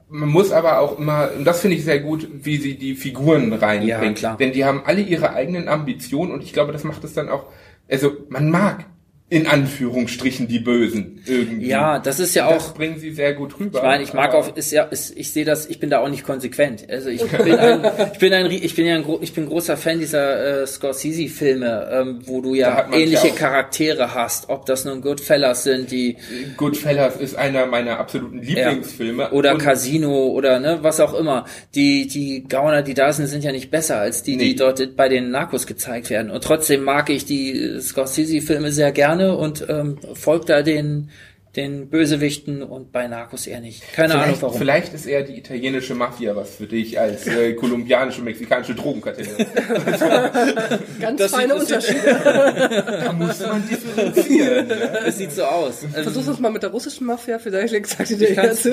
[0.08, 3.52] man muss aber auch immer, und das finde ich sehr gut, wie sie die Figuren
[3.52, 4.02] reinbringen.
[4.02, 4.36] Ja, klar.
[4.36, 7.46] Denn die haben alle ihre eigenen Ambitionen und ich glaube, das macht es dann auch,
[7.88, 8.84] also man mag
[9.34, 11.66] in Anführungsstrichen die Bösen irgendwie.
[11.66, 12.52] Ja, das ist ja auch.
[12.52, 13.78] Das bringen sie sehr gut rüber.
[13.78, 16.08] Ich meine, ich mag auch, ist ja, ist, ich sehe das, ich bin da auch
[16.08, 16.88] nicht konsequent.
[16.88, 17.80] Also ich bin ein,
[18.12, 22.20] ich bin ein, ich bin ja ein, ich bin großer Fan dieser äh, Scorsese-Filme, ähm,
[22.26, 26.16] wo du ja ähnliche ja Charaktere hast, ob das nun Goodfellas sind, die.
[26.56, 29.24] Goodfellas ist einer meiner absoluten Lieblingsfilme.
[29.24, 29.32] Ja.
[29.32, 31.46] Oder Casino oder ne, was auch immer.
[31.74, 34.44] Die, die Gauner, die da sind, sind ja nicht besser als die, nee.
[34.44, 36.30] die dort bei den Narcos gezeigt werden.
[36.30, 41.10] Und trotzdem mag ich die Scorsese-Filme sehr gerne gerne und ähm, folgt da den
[41.56, 43.92] den Bösewichten und bei Narcos eher nicht.
[43.92, 44.58] Keine vielleicht, Ahnung warum.
[44.58, 49.28] Vielleicht ist eher die italienische Mafia was für dich als äh, kolumbianische, mexikanische Drogenkartelle.
[51.00, 52.20] Ganz das feine Unterschiede.
[53.04, 54.70] da muss man differenzieren.
[55.06, 55.84] Es sieht so aus.
[55.92, 58.64] Versuch es mal mit der russischen Mafia, vielleicht sagt ihr dir ich kann's,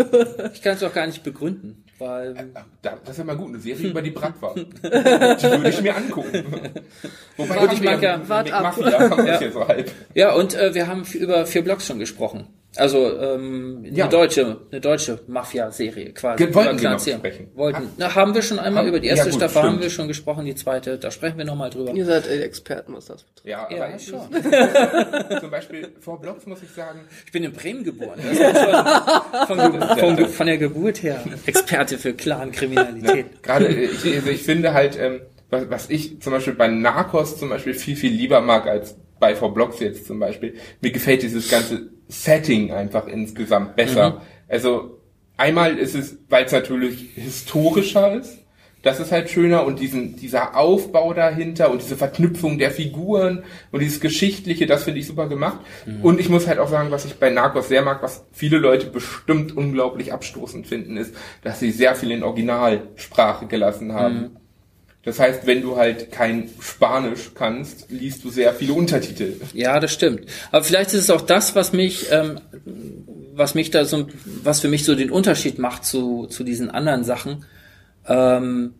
[0.54, 2.36] Ich kann es auch gar nicht begründen, weil...
[2.36, 2.44] Äh,
[2.82, 4.56] das ist ja mal gut, eine Serie über die Bratwa.
[4.56, 6.44] die würde ich mir angucken.
[7.38, 9.52] Wobei Gut, ich mag ja, Mafia, ja.
[9.52, 9.66] So
[10.16, 12.48] ja, und äh, wir haben über vier Blogs schon gesprochen.
[12.78, 14.06] Also ähm, ja.
[14.06, 16.40] eine deutsche, eine deutsche Mafia-Serie quasi.
[16.40, 17.52] Wir wollten wir noch sprechen.
[17.54, 17.90] Wollten.
[17.98, 19.74] Na, haben wir schon einmal haben, über die erste ja, gut, Staffel stimmt.
[19.74, 21.92] haben wir schon gesprochen, die zweite, da sprechen wir nochmal drüber.
[21.92, 23.46] Ihr seid Experten, was das betrifft.
[23.46, 25.40] Ja, ja aber schon.
[25.42, 27.02] zum Beispiel vor Blogs muss ich sagen.
[27.26, 28.20] Ich bin in Bremen geboren.
[28.24, 33.44] Das ist von, von, von, von, der Geburt her Experte für Clan-Kriminalität.
[33.44, 37.50] Gerade ich, also ich finde halt, ähm, was, was ich zum Beispiel bei Narcos zum
[37.50, 40.56] Beispiel viel, viel lieber mag als bei vor Blocks jetzt zum Beispiel.
[40.82, 44.12] Mir gefällt dieses ganze Setting einfach insgesamt besser.
[44.12, 44.18] Mhm.
[44.48, 45.00] Also
[45.38, 48.38] einmal ist es, weil es natürlich historischer ist,
[48.84, 53.80] das ist halt schöner und diesen, dieser Aufbau dahinter und diese Verknüpfung der Figuren und
[53.80, 55.60] dieses Geschichtliche, das finde ich super gemacht.
[55.86, 56.02] Mhm.
[56.02, 58.88] Und ich muss halt auch sagen, was ich bei Narcos sehr mag, was viele Leute
[58.88, 64.16] bestimmt unglaublich abstoßend finden, ist, dass sie sehr viel in Originalsprache gelassen haben.
[64.16, 64.38] Mhm.
[65.04, 69.34] Das heißt, wenn du halt kein Spanisch kannst, liest du sehr viele Untertitel.
[69.54, 70.26] Ja, das stimmt.
[70.52, 72.40] Aber vielleicht ist es auch das, was mich, ähm,
[73.34, 74.08] was mich da so,
[74.44, 77.46] was für mich so den Unterschied macht zu, zu diesen anderen Sachen.
[78.08, 78.76] Ähm,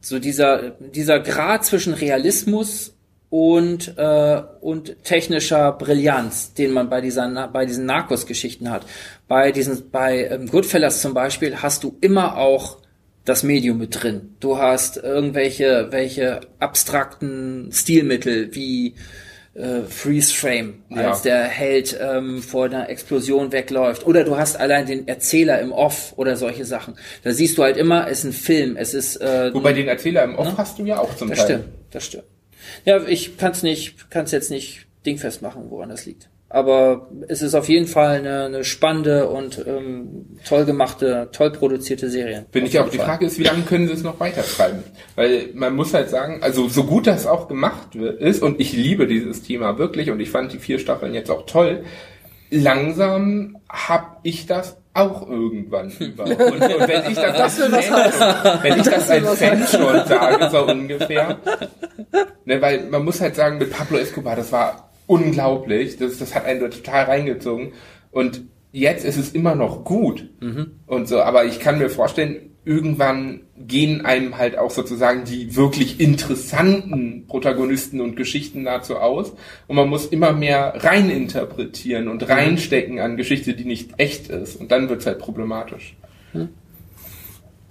[0.00, 2.94] so dieser, dieser Grad zwischen Realismus
[3.28, 8.84] und, äh, und technischer Brillanz, den man bei, dieser, bei diesen Narcos-Geschichten hat.
[9.28, 12.81] Bei diesen, bei ähm, Goodfellas zum Beispiel hast du immer auch
[13.24, 14.34] das Medium mit drin.
[14.40, 18.94] Du hast irgendwelche welche abstrakten Stilmittel wie
[19.54, 21.10] äh, Freeze Frame, ja.
[21.10, 24.06] als der Held ähm, vor einer Explosion wegläuft.
[24.06, 26.94] Oder du hast allein den Erzähler im Off oder solche Sachen.
[27.22, 29.16] Da siehst du halt immer, es ist ein Film, es ist.
[29.16, 30.54] Äh, Wobei den Erzähler im Off ne?
[30.56, 31.48] hast du ja auch zum das Teil.
[31.48, 32.24] Das stimmt, das stimmt.
[32.84, 36.28] Ja, ich kann es nicht, kann es jetzt nicht dingfest machen, woran das liegt.
[36.52, 42.10] Aber es ist auf jeden Fall eine, eine spannende und ähm, toll gemachte, toll produzierte
[42.10, 42.44] Serie.
[42.52, 42.90] Finde ich auch.
[42.90, 44.82] Die Frage ist, wie lange können sie es noch weitertreiben?
[45.16, 49.06] Weil man muss halt sagen, also so gut das auch gemacht ist und ich liebe
[49.06, 51.84] dieses Thema wirklich und ich fand die vier Staffeln jetzt auch toll.
[52.50, 56.24] Langsam hab ich das auch irgendwann über.
[56.24, 60.06] Und, und wenn ich das, das als Fan, wenn ich das, das als Fan schon
[60.06, 61.38] sage, so ungefähr.
[62.44, 65.96] Ne, weil man muss halt sagen, mit Pablo Escobar, das war unglaublich.
[65.96, 67.72] Das, das hat einen total reingezogen.
[68.10, 70.30] Und jetzt ist es immer noch gut.
[70.40, 70.72] Mhm.
[70.86, 76.00] Und so, aber ich kann mir vorstellen, irgendwann gehen einem halt auch sozusagen die wirklich
[76.00, 79.32] interessanten Protagonisten und Geschichten dazu aus.
[79.66, 82.28] Und man muss immer mehr reininterpretieren und mhm.
[82.28, 84.56] reinstecken an Geschichte, die nicht echt ist.
[84.56, 85.96] Und dann wird's halt problematisch.
[86.32, 86.48] Mhm.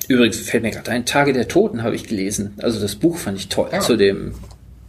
[0.08, 2.56] Übrigens fällt mir gerade ein, Tage der Toten habe ich gelesen.
[2.62, 3.80] Also das Buch fand ich toll Ja.
[3.80, 4.34] zu dem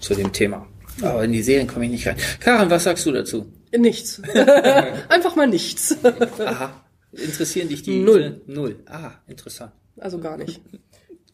[0.02, 0.66] zu dem Thema.
[1.00, 2.16] Aber in die Serien komme ich nicht rein.
[2.40, 3.52] Karin, was sagst du dazu?
[3.76, 4.20] Nichts.
[5.08, 5.96] Einfach mal nichts.
[6.38, 6.84] Aha.
[7.12, 8.42] Interessieren dich die Null.
[8.46, 8.80] Null.
[8.86, 9.72] Ah, interessant.
[9.98, 10.60] Also gar nicht.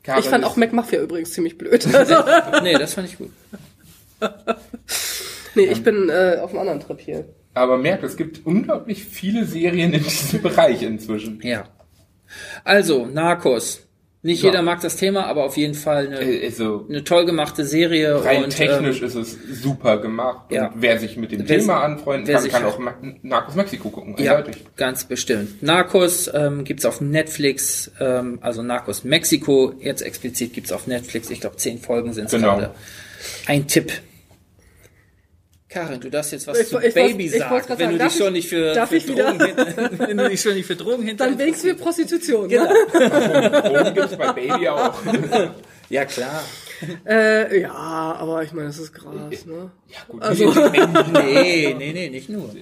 [0.03, 1.87] Karin Ich fand auch McMafia übrigens ziemlich blöd.
[1.95, 2.15] Also,
[2.63, 3.31] Nee, das fand ich gut.
[5.55, 7.25] nee, ich bin äh, auf einem anderen Trip hier.
[7.55, 11.41] Aber merkt, es gibt unglaublich viele Serien in diesem Bereich inzwischen.
[11.43, 11.65] Ja.
[12.65, 13.88] Also, Narcos.
[14.21, 14.49] Nicht Ja.
[14.51, 18.25] jeder mag das Thema, aber auf jeden Fall eine, Äh, Also eine toll gemachte Serie.
[18.25, 20.51] rein und, technisch ähm, ist es super gemacht.
[20.51, 20.67] ja.
[20.67, 22.81] Und wer sich mit dem Wer Thema anfreunden kann, kann auch
[23.23, 24.17] Narcos Mexiko gucken.
[24.19, 24.65] Ja, Eindeutig.
[24.77, 25.63] ganz bestimmt.
[25.63, 31.31] Narcos ähm, gibt's auf Netflix, ähm, also Narcos Mexiko, jetzt explizit gibt's auf Netflix.
[31.31, 32.57] Ich glaube, zehn Folgen sind Genau.
[32.57, 32.71] gerade.
[33.47, 33.93] Ein Tipp.
[35.69, 37.91] Karin, du darfst jetzt was Ich- zu ich Baby wollte- ich sagen, wenn du sagen,
[37.91, 39.01] dich darf schon nicht für, darf für?
[39.01, 39.57] Drogen, hin-
[39.99, 41.27] wenn du dich schon nicht für Drogen hinter.
[41.27, 42.49] Dann wenigstens für Prostitution.
[42.49, 42.65] Genau.
[42.65, 43.51] Ne?
[43.65, 44.95] Drogen gibt's bei Baby auch.
[45.91, 46.43] Ja klar.
[47.07, 49.45] Äh, ja, aber ich meine, das ist Gras.
[49.47, 49.71] Ne?
[49.89, 50.23] Ja, gut.
[50.23, 50.53] Also-
[51.13, 52.55] Nee, nee, nee, nicht nur.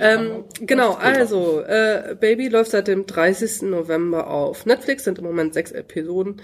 [0.00, 3.62] Ähm, genau, also äh, Baby läuft seit dem 30.
[3.62, 6.40] November auf Netflix, sind im Moment sechs Episoden.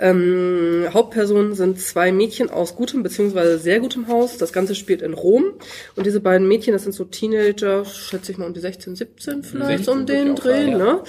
[0.00, 4.38] Ähm, Hauptpersonen sind zwei Mädchen aus gutem beziehungsweise sehr gutem Haus.
[4.38, 5.52] Das Ganze spielt in Rom.
[5.94, 9.42] Und diese beiden Mädchen, das sind so Teenager, schätze ich mal um die 16, 17
[9.42, 10.64] vielleicht, 16 um den Dreh.
[10.64, 10.78] sagen, ja.
[10.78, 11.02] Ne?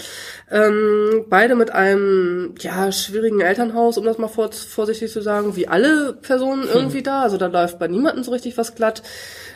[0.52, 5.70] Ähm, beide mit einem ja schwierigen Elternhaus, um das mal vor, vorsichtig zu sagen, wie
[5.70, 7.22] alle Personen irgendwie da.
[7.22, 9.04] Also da läuft bei niemandem so richtig was glatt.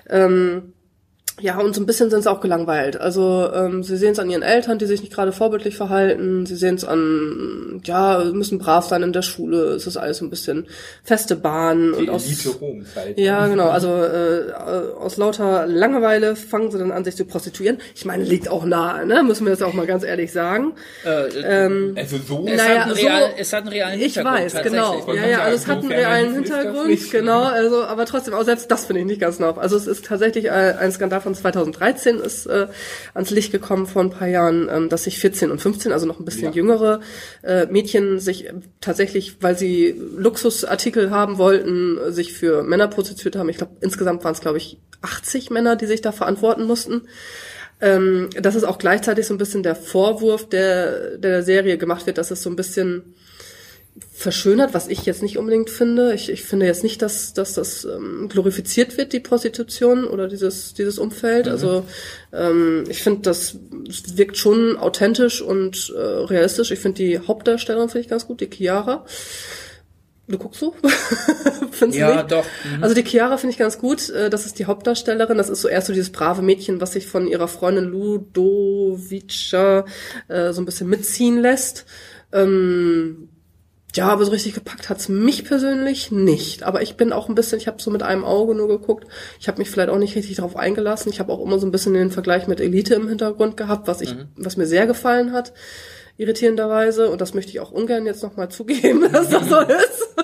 [0.10, 0.74] Ähm,
[1.42, 3.00] ja, und so ein bisschen sind sie auch gelangweilt.
[3.00, 6.46] Also ähm, sie sehen es an ihren Eltern, die sich nicht gerade vorbildlich verhalten.
[6.46, 9.74] Sie sehen es an, ja, müssen brav sein in der Schule.
[9.74, 10.68] Es ist alles so ein bisschen
[11.04, 12.56] feste Bahn Die und aus Elite
[12.96, 13.18] halt.
[13.20, 13.68] ja, genau.
[13.70, 14.54] Also äh,
[14.98, 17.80] aus lauter Langeweile fangen sie dann an, sich zu prostituieren.
[17.96, 19.22] Ich meine, liegt auch nahe, ne?
[19.22, 20.74] Müssen wir das auch mal ganz ehrlich sagen.
[21.06, 24.14] Äh, Ähm, Also so es, naja, hat einen so- real, es hat einen realen ich
[24.14, 24.36] Hintergrund.
[24.44, 24.82] weiß, tatsächlich.
[25.06, 25.14] genau.
[25.14, 27.12] Ja, ja, also es hat einen realen Hintergrund, nicht.
[27.12, 27.44] genau.
[27.44, 29.56] Also, aber trotzdem, auch selbst das finde ich nicht ganz nah.
[29.58, 32.68] Also es ist tatsächlich äh, ein Skandal von 2013 ist äh,
[33.14, 36.20] ans Licht gekommen vor ein paar Jahren, ähm, dass sich 14 und 15, also noch
[36.20, 36.52] ein bisschen Ja.
[36.52, 37.02] jüngere
[37.44, 38.48] äh, Mädchen sich
[38.80, 43.50] tatsächlich, weil sie Luxusartikel haben wollten, sich für Männer prostituiert haben.
[43.50, 47.02] Ich glaube, insgesamt waren es, glaube ich, 80 Männer, die sich da verantworten mussten.
[47.82, 52.18] Ähm, das ist auch gleichzeitig so ein bisschen der Vorwurf, der der Serie gemacht wird,
[52.18, 53.16] dass es so ein bisschen
[54.12, 56.14] verschönert, was ich jetzt nicht unbedingt finde.
[56.14, 60.74] Ich, ich finde jetzt nicht, dass, dass das ähm, glorifiziert wird, die Prostitution oder dieses,
[60.74, 61.48] dieses Umfeld.
[61.48, 61.86] Also
[62.34, 63.58] ähm, ich finde, das
[64.16, 66.72] wirkt schon authentisch und äh, realistisch.
[66.72, 69.06] Ich finde die Hauptdarstellerin finde ich ganz gut, die Chiara.
[70.28, 70.76] Du guckst so?
[71.72, 72.32] Findest du Ja, nicht?
[72.32, 72.46] doch.
[72.78, 72.84] Mhm.
[72.84, 74.10] Also die Chiara finde ich ganz gut.
[74.10, 75.38] Äh, Das ist die Hauptdarstellerin.
[75.38, 79.86] Das ist so erst so dieses brave Mädchen, was sich von ihrer Freundin Ludovica
[80.28, 81.86] äh, so ein bisschen mitziehen lässt.
[82.34, 83.30] Ähm,
[83.96, 86.64] ja, aber so richtig gepackt hat's mich persönlich nicht.
[86.64, 89.08] Aber ich bin auch ein bisschen, ich habe so mit einem Auge nur geguckt.
[89.40, 91.12] Ich habe mich vielleicht auch nicht richtig darauf eingelassen.
[91.12, 94.02] Ich habe auch immer so ein bisschen den Vergleich mit Elite im Hintergrund gehabt, was
[94.02, 95.54] ich, was mir sehr gefallen hat,
[96.18, 97.10] irritierenderweise.
[97.10, 100.16] Und das möchte ich auch ungern jetzt nochmal zugeben, dass das so ist.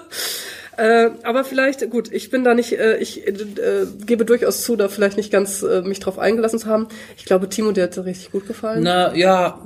[0.77, 4.75] Äh, aber vielleicht, gut, ich bin da nicht, äh, ich äh, äh, gebe durchaus zu,
[4.75, 6.87] da vielleicht nicht ganz äh, mich drauf eingelassen zu haben.
[7.17, 8.81] Ich glaube, Timo, der hat richtig gut gefallen.
[8.83, 9.61] Na ja,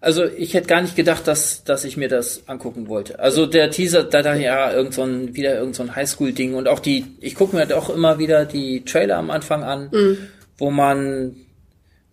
[0.00, 3.18] also ich hätte gar nicht gedacht, dass dass ich mir das angucken wollte.
[3.20, 6.68] Also der Teaser, da da ja irgend so ein, wieder irgend so ein Highschool-Ding und
[6.68, 10.18] auch die, ich gucke mir halt auch immer wieder die Trailer am Anfang an, Mhm.
[10.58, 11.36] wo man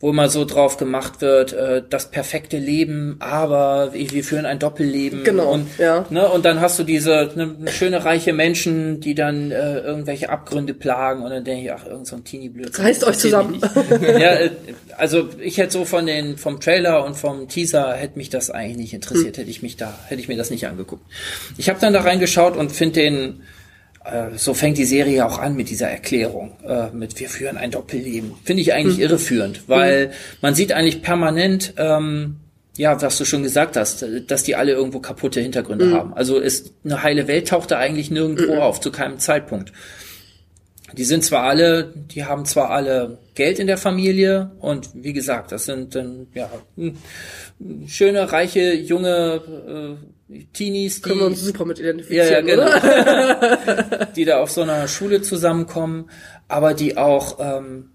[0.02, 5.24] wo immer so drauf gemacht wird, äh, das perfekte Leben, aber wir führen ein Doppelleben.
[5.24, 6.06] Genau, und, ja.
[6.10, 10.74] Ne, und dann hast du diese ne, schöne reiche Menschen, die dann äh, irgendwelche Abgründe
[10.74, 12.84] plagen und dann denke ich, ach, irgend so ein Teenie-Blödsinn.
[12.84, 13.62] Reißt euch zusammen.
[14.02, 14.52] ja, äh,
[14.98, 18.78] also ich hätte so von den vom Trailer und vom Teaser hätte mich das eigentlich
[18.78, 21.04] nicht interessiert, hätte ich mich da hätte ich mir das nicht angeguckt.
[21.58, 23.42] Ich habe dann da reingeschaut und finde den
[24.36, 27.72] so fängt die Serie ja auch an mit dieser Erklärung, äh, mit wir führen ein
[27.72, 28.34] Doppelleben.
[28.44, 30.12] Finde ich eigentlich irreführend, weil
[30.42, 32.38] man sieht eigentlich permanent, ähm,
[32.78, 36.14] ja, was du schon gesagt hast, äh, dass die alle irgendwo kaputte Hintergründe haben.
[36.14, 39.72] Also ist eine heile Welt taucht da eigentlich nirgendwo auf, zu keinem Zeitpunkt.
[40.98, 45.52] Die sind zwar alle, die haben zwar alle Geld in der Familie und wie gesagt,
[45.52, 46.98] das sind dann ja hm,
[47.88, 50.06] schöne, reiche, junge äh,
[50.54, 54.06] Teenies, die Können wir uns super mit ja, ja, identifizieren, genau.
[54.16, 56.10] die da auf so einer Schule zusammenkommen,
[56.48, 57.92] aber die auch ähm,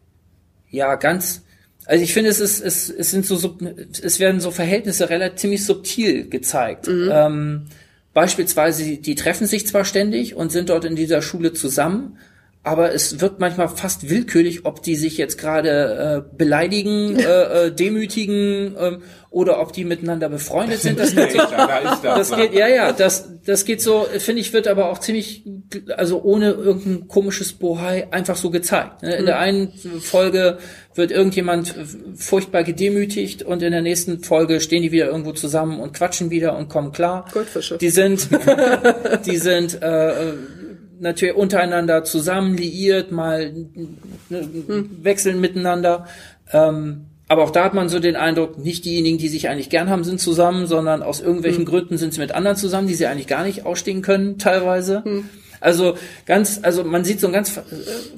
[0.71, 1.43] ja ganz
[1.87, 3.57] also ich finde es ist es, es sind so
[4.03, 6.89] es werden so Verhältnisse relativ ziemlich subtil gezeigt.
[6.89, 7.67] Ähm,
[8.13, 12.19] beispielsweise die treffen sich zwar ständig und sind dort in dieser Schule zusammen,
[12.67, 17.71] aber es wirkt manchmal fast willkürlich, ob die sich jetzt gerade äh, beleidigen, äh, äh,
[17.73, 20.99] demütigen ähm, oder ob die miteinander befreundet sind.
[20.99, 22.35] Das geht, so, da das.
[22.35, 25.45] geht, ja, ja, das, das geht so, finde ich, wird aber auch ziemlich,
[25.97, 29.03] also ohne irgendein komisches Bohai einfach so gezeigt.
[29.03, 29.15] ne?
[29.15, 30.59] In der einen Folge
[30.95, 31.75] wird irgendjemand
[32.17, 36.57] furchtbar gedemütigt und in der nächsten Folge stehen die wieder irgendwo zusammen und quatschen wieder
[36.57, 37.27] und kommen klar.
[37.33, 37.79] Goldfische.
[37.79, 38.29] Die sind,
[39.27, 40.33] die sind äh,
[41.01, 43.53] natürlich untereinander zusammen liiert, mal
[44.29, 44.49] ne,
[45.03, 46.07] wechseln miteinander.
[46.53, 49.91] Ähm, aber auch da hat man so den Eindruck, nicht diejenigen, die sich eigentlich gern
[49.91, 53.27] haben, sind zusammen, sondern aus irgendwelchen Gründen sind sie mit anderen zusammen, die sie eigentlich
[53.27, 55.03] gar nicht ausstehen können, teilweise.
[55.61, 57.63] Also ganz, also man sieht so ein ganz äh,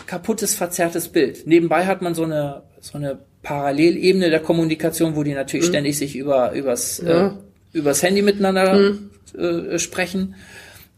[0.06, 1.46] kaputtes, verzerrtes Bild.
[1.46, 6.16] Nebenbei hat man so eine so eine Parallelebene der Kommunikation, wo die natürlich ständig sich
[6.16, 7.30] über übers äh,
[7.72, 8.94] übers Handy miteinander
[9.36, 10.34] äh, sprechen,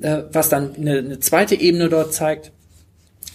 [0.00, 2.52] äh, was dann eine, eine zweite Ebene dort zeigt.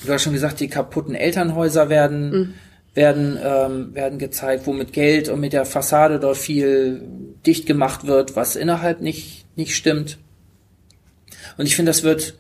[0.06, 2.56] Du hast schon gesagt, die kaputten Elternhäuser werden
[2.94, 7.02] werden ähm, werden gezeigt, wo mit Geld und mit der Fassade dort viel
[7.46, 10.18] dicht gemacht wird, was innerhalb nicht nicht stimmt.
[11.58, 12.36] Und ich finde, das wird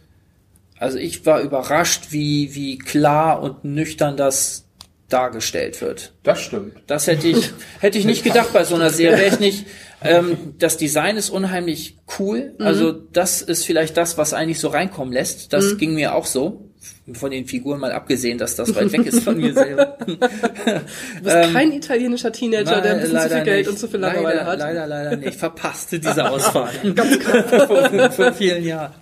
[0.77, 4.64] also ich war überrascht, wie, wie klar und nüchtern das
[5.15, 6.11] dargestellt wird.
[6.23, 6.73] Das stimmt.
[6.87, 9.17] Das hätte ich, hätte ich nicht gedacht bei so einer Serie.
[9.17, 9.65] Wäre ich nicht,
[10.03, 12.53] ähm, das Design ist unheimlich cool.
[12.59, 15.53] Also das ist vielleicht das, was eigentlich so reinkommen lässt.
[15.53, 16.69] Das ging mir auch so.
[17.13, 19.97] Von den Figuren mal abgesehen, dass das weit weg ist von mir selber.
[20.05, 23.69] Du bist kein italienischer Teenager, der ein bisschen zu viel leider Geld nicht.
[23.69, 24.59] und zu viel Langeweile leider, hat.
[24.59, 25.39] Leider, leider nicht.
[25.39, 26.71] Verpasste diese Auswahl.
[26.93, 27.43] Ganz klar.
[27.67, 28.93] vor, vor vielen Jahren.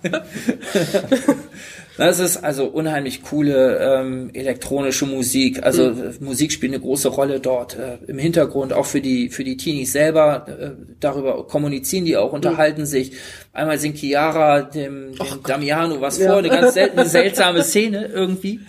[1.96, 5.62] Das ist also unheimlich coole ähm, elektronische Musik.
[5.62, 9.44] Also äh, Musik spielt eine große Rolle dort äh, im Hintergrund, auch für die für
[9.44, 10.46] die Teenies selber.
[10.48, 13.12] Äh, darüber kommunizieren die auch, unterhalten sich.
[13.52, 18.60] Einmal singt Chiara dem, dem Damiano was vor, eine ganz seltene, seltsame Szene irgendwie.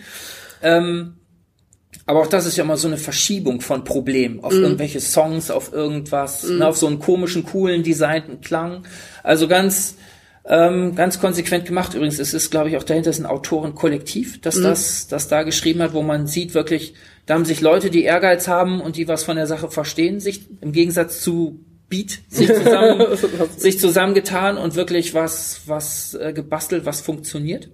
[0.62, 1.16] Ähm,
[2.08, 5.74] aber auch das ist ja immer so eine Verschiebung von Problemen auf irgendwelche Songs, auf
[5.74, 8.86] irgendwas, ne, auf so einen komischen, coolen, designten Klang.
[9.24, 9.96] Also ganz,
[10.48, 11.94] ähm, ganz konsequent gemacht.
[11.94, 15.82] Übrigens, es ist, glaube ich, auch dahinter ist ein Autorenkollektiv, das das, das da geschrieben
[15.82, 16.94] hat, wo man sieht wirklich,
[17.26, 20.42] da haben sich Leute, die Ehrgeiz haben und die was von der Sache verstehen, sich
[20.62, 23.06] im Gegensatz zu Beat sich zusammen,
[23.58, 27.70] sich zusammengetan und wirklich was, was äh, gebastelt, was funktioniert.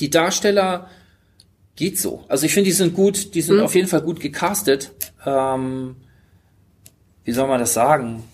[0.00, 0.88] Die Darsteller
[1.74, 2.24] geht so.
[2.28, 4.92] Also ich finde, die sind gut, die sind auf jeden Fall gut gecastet.
[5.24, 5.96] Ähm,
[7.24, 8.24] wie soll man das sagen?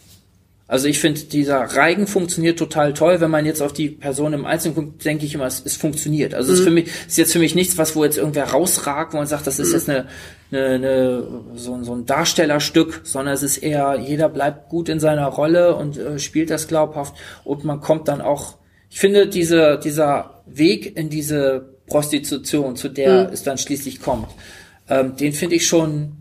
[0.66, 3.20] Also ich finde, dieser Reigen funktioniert total toll.
[3.20, 6.32] Wenn man jetzt auf die Person im Einzelnen guckt, denke ich immer, es, es funktioniert.
[6.32, 9.12] Also es ist für mich, ist jetzt für mich nichts, was wo jetzt irgendwer rausragt,
[9.12, 10.06] wo man sagt, das ist jetzt eine,
[10.50, 15.00] eine, eine so, ein- so ein Darstellerstück, sondern es ist eher, jeder bleibt gut in
[15.00, 18.56] seiner Rolle und äh, spielt das glaubhaft und man kommt dann auch,
[18.88, 24.28] ich finde, diese, dieser Weg in diese Prostitution, zu der es dann schließlich kommt,
[24.88, 26.12] ähm, den finde ich schon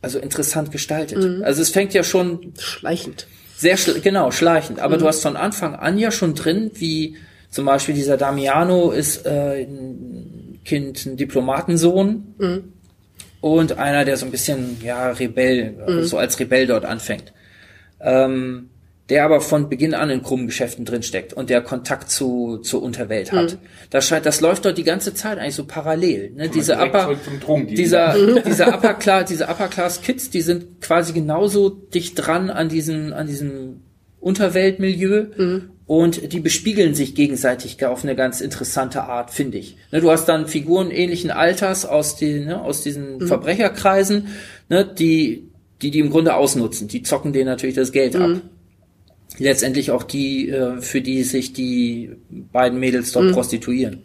[0.00, 1.18] also interessant gestaltet.
[1.42, 3.26] Also es fängt ja schon Schleichend.
[3.58, 7.16] Sehr schl genau schleichend, aber du hast von Anfang an ja schon drin, wie
[7.50, 12.34] zum Beispiel dieser Damiano ist äh, ein Kind, ein Diplomatensohn.
[13.40, 17.32] Und einer, der so ein bisschen ja Rebell, äh, so als Rebell dort anfängt.
[18.00, 18.70] Ähm,
[19.08, 23.32] der aber von Beginn an in krummen Geschäften drinsteckt und der Kontakt zu zur Unterwelt
[23.32, 23.58] hat.
[23.90, 26.32] Das scheint, das läuft dort die ganze Zeit eigentlich so parallel.
[26.34, 26.48] Ne?
[26.48, 27.76] Diese direkt Upper, zum Drogendeal.
[27.76, 32.68] dieser, dieser Upper Class, diese Upper Class Kids, die sind quasi genauso dicht dran an
[32.68, 33.80] diesem, an diesem
[34.20, 35.26] Unterweltmilieu
[35.86, 39.78] und die bespiegeln sich gegenseitig auf eine ganz interessante Art, finde ich.
[39.90, 44.28] Ne, du hast dann Figuren ähnlichen Alters aus den, ne, aus diesen Verbrecherkreisen,
[44.68, 45.48] ne, die,
[45.80, 46.88] die die im Grunde ausnutzen.
[46.88, 48.42] Die zocken denen natürlich das Geld ab.
[49.38, 54.02] Letztendlich auch die, äh, für die sich die beiden Mädels dort prostituieren.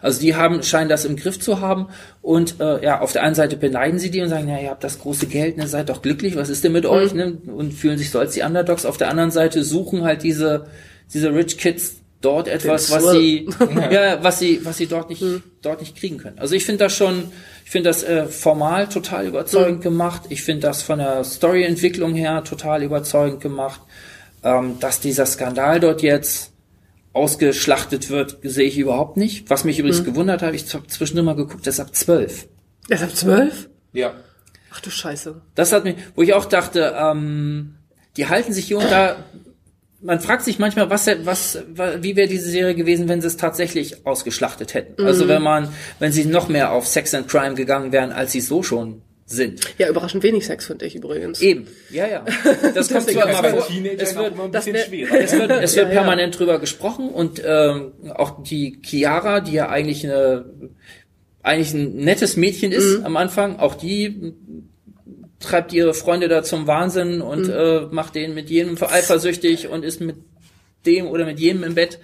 [0.00, 1.88] Also die haben, scheinen das im Griff zu haben
[2.20, 4.84] und äh, ja, auf der einen Seite beneiden sie die und sagen, ja, ihr habt
[4.84, 7.38] das große Geld, ne, seid doch glücklich, was ist denn mit euch, ne?
[7.46, 8.84] Und fühlen sich so als die Underdogs.
[8.84, 10.66] Auf der anderen Seite suchen halt diese,
[11.12, 13.48] diese Rich Kids dort etwas, was sie,
[13.90, 15.22] ja, was sie, was sie dort nicht,
[15.60, 16.38] dort nicht kriegen können.
[16.38, 17.24] Also ich finde das schon,
[17.64, 20.22] ich finde das äh, formal total überzeugend gemacht.
[20.30, 23.80] Ich finde das von der Storyentwicklung her total überzeugend gemacht.
[24.44, 26.52] Ähm, dass dieser Skandal dort jetzt
[27.12, 29.48] ausgeschlachtet wird, sehe ich überhaupt nicht.
[29.50, 32.48] Was mich übrigens gewundert hat, ich habe zwischendurch mal geguckt, das ist ab zwölf.
[32.88, 33.68] Er ist ab zwölf?
[33.92, 34.14] Ja.
[34.72, 35.42] Ach du Scheiße.
[35.54, 37.74] Das hat mich, wo ich auch dachte, ähm,
[38.16, 39.16] die halten sich hier und da.
[40.02, 43.36] Man fragt sich manchmal, was, was, wa- wie wäre diese Serie gewesen, wenn sie es
[43.36, 45.02] tatsächlich ausgeschlachtet hätten.
[45.04, 45.68] Also wenn man,
[46.00, 49.60] wenn sie noch mehr auf Sex and Crime gegangen wären, als sie so schon sind.
[49.78, 51.40] Ja, überraschend wenig Sex finde ich übrigens.
[51.40, 52.24] Eben, ja, ja.
[52.74, 53.66] Das kommt zwar ist immer vor.
[53.96, 55.20] Es wird, ein bisschen wär- schwerer.
[55.20, 56.00] es wird, es wird Ja, ja.
[56.00, 60.44] permanent drüber gesprochen und ähm, auch die Chiara, die ja eigentlich eine
[61.44, 63.06] eigentlich ein nettes Mädchen ist Mhm.
[63.06, 64.34] am Anfang, auch die
[65.42, 67.52] treibt ihre Freunde da zum Wahnsinn und Mhm.
[67.52, 70.16] äh, macht den mit jedem eifersüchtig und ist mit
[70.86, 71.98] dem oder mit jedem im Bett.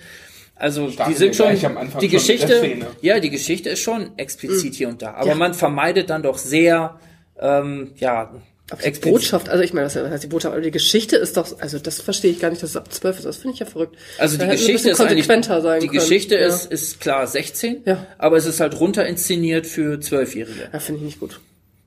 [0.54, 1.56] Also Starten die sind schon
[2.00, 5.34] die Geschichte, ja die Geschichte ist schon explizit hier und da, aber Ja.
[5.36, 6.98] man vermeidet dann doch sehr
[7.40, 8.32] ähm, ja
[8.70, 11.36] Aber die explizit- Botschaft, also ich meine, was heißt die Botschaft, aber die Geschichte ist
[11.36, 13.60] doch, also das verstehe ich gar nicht, dass es ab 12 ist, das finde ich
[13.60, 13.96] ja verrückt.
[14.18, 16.00] Also Da die ein Geschichte ist konsequenter sein die können.
[16.00, 16.46] Geschichte ja.
[16.48, 18.04] ist, ist klar 16, Ja.
[18.18, 20.68] aber es ist halt runter inszeniert für Zwölfjährige.
[20.72, 21.40] Ja, finde ich nicht gut.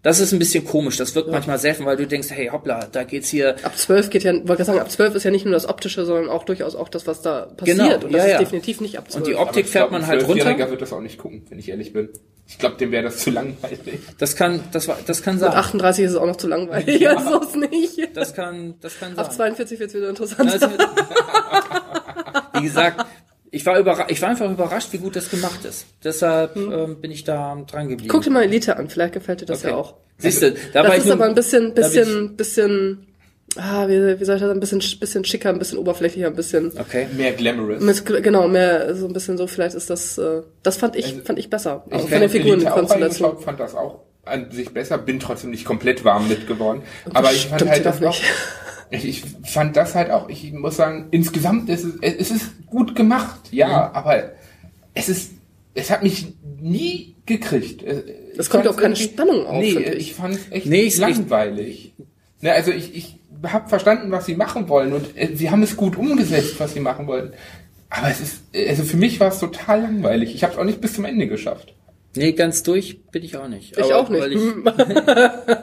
[0.03, 3.03] Das ist ein bisschen komisch, das wirkt manchmal selten, weil du denkst, hey hoppla, da
[3.03, 5.67] geht's hier, Ab 12 geht ja, wollte sagen, ab 12 ist ja nicht nur das
[5.67, 7.77] Optische, sondern auch durchaus auch das, was da passiert.
[7.77, 8.39] Genau, und das ja, ist ja.
[8.39, 9.15] definitiv nicht ab 12.
[9.17, 10.33] und die Optik ich fährt glaub, man ein halt runter.
[10.43, 12.09] Zwölfjähriger wird das auch nicht gucken, wenn ich ehrlich bin.
[12.47, 13.99] Ich glaube, dem wäre das zu langweilig.
[14.17, 15.53] Das kann, das war, das kann Mit sein.
[15.53, 17.15] 38 ist es auch noch zu langweilig, ja.
[17.17, 18.17] also ist nicht.
[18.17, 19.55] Das kann, das kann Ab sein.
[19.55, 20.67] 42 wird es wieder interessant.
[22.53, 23.05] Wie gesagt,
[23.51, 25.85] ich war überra ich war einfach überrascht, wie gut das gemacht ist.
[26.03, 28.09] Deshalb ähm, bin ich da dran geblieben.
[28.11, 29.69] Guck dir mal Elite an, vielleicht gefällt dir das Okay.
[29.69, 29.95] ja auch.
[30.17, 33.07] Siehst du, da war das ich ist nur, aber ein bisschen, bisschen, bisschen,
[33.57, 36.71] ah, wie, wie soll ich das, ein bisschen, bisschen schicker, ein bisschen oberflächlicher, ein bisschen,
[36.79, 37.07] Okay.
[37.17, 37.81] Mehr glamorous.
[37.81, 41.39] mit, genau, mehr, so ein bisschen so, vielleicht ist das, äh, das fand ich, fand
[41.39, 41.83] ich besser.
[41.89, 43.01] Also Ich von den auch Figurenkonstellationen.
[43.31, 46.83] reingeschaut, fand das auch an sich besser, bin trotzdem nicht komplett warm mit geworden.
[47.13, 48.23] Aber ich fand halt doch das auch, nicht.
[48.91, 52.95] Ich, ich fand das halt auch, ich muss sagen, insgesamt ist es, es ist gut
[52.95, 53.95] gemacht, ja, Mhm.
[53.95, 54.31] aber
[54.93, 55.31] es ist,
[55.73, 56.27] es hat mich
[56.59, 57.83] nie gekriegt.
[58.37, 61.93] Es kommt auch keine Spannung auf, Nee, ich, fand es echt Nee, ich- langweilig.
[62.41, 65.75] Ne, also ich, ich habe verstanden, was sie machen wollen und äh, sie haben es
[65.77, 67.33] gut umgesetzt, was sie machen wollten.
[67.89, 70.33] Aber es ist, also für mich war es total langweilig.
[70.35, 71.73] Ich habe es auch nicht bis zum Ende geschafft.
[72.15, 73.77] Nee, ganz durch bin ich auch nicht.
[73.77, 74.21] Ich Aber auch nicht.
[74.21, 74.39] weil Ich,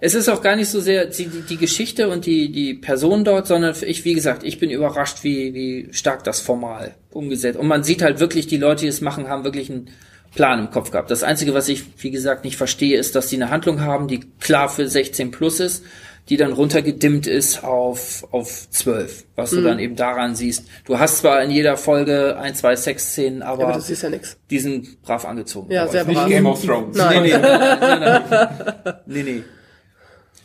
[0.00, 3.46] es ist auch gar nicht so sehr die, die, Geschichte und die, die Person dort,
[3.46, 7.58] sondern ich, wie gesagt, ich bin überrascht, wie, wie stark das formal umgesetzt.
[7.58, 9.90] Und man sieht halt wirklich, die Leute, die es machen, haben wirklich einen
[10.34, 11.10] Plan im Kopf gehabt.
[11.10, 14.20] Das Einzige, was ich, wie gesagt, nicht verstehe, ist, dass sie eine Handlung haben, die
[14.40, 15.84] klar für 16 plus ist,
[16.30, 19.26] die dann runtergedimmt ist auf, auf 12.
[19.36, 19.56] Was Mhm.
[19.56, 20.64] du dann eben daran siehst.
[20.86, 24.38] Du hast zwar in jeder Folge ein, zwei Sexszenen, aber, Aber das ist ja nix.
[24.50, 25.70] die sind brav angezogen.
[25.70, 26.28] Ja, sehr Nicht brav.
[26.28, 26.96] Game of Thrones.
[26.96, 27.22] Nein.
[27.24, 28.94] Nee, nee, nein, nein, nein.
[29.06, 29.42] nee, nee.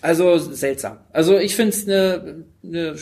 [0.01, 0.97] Also seltsam.
[1.11, 2.95] Also ich finde es eine ne,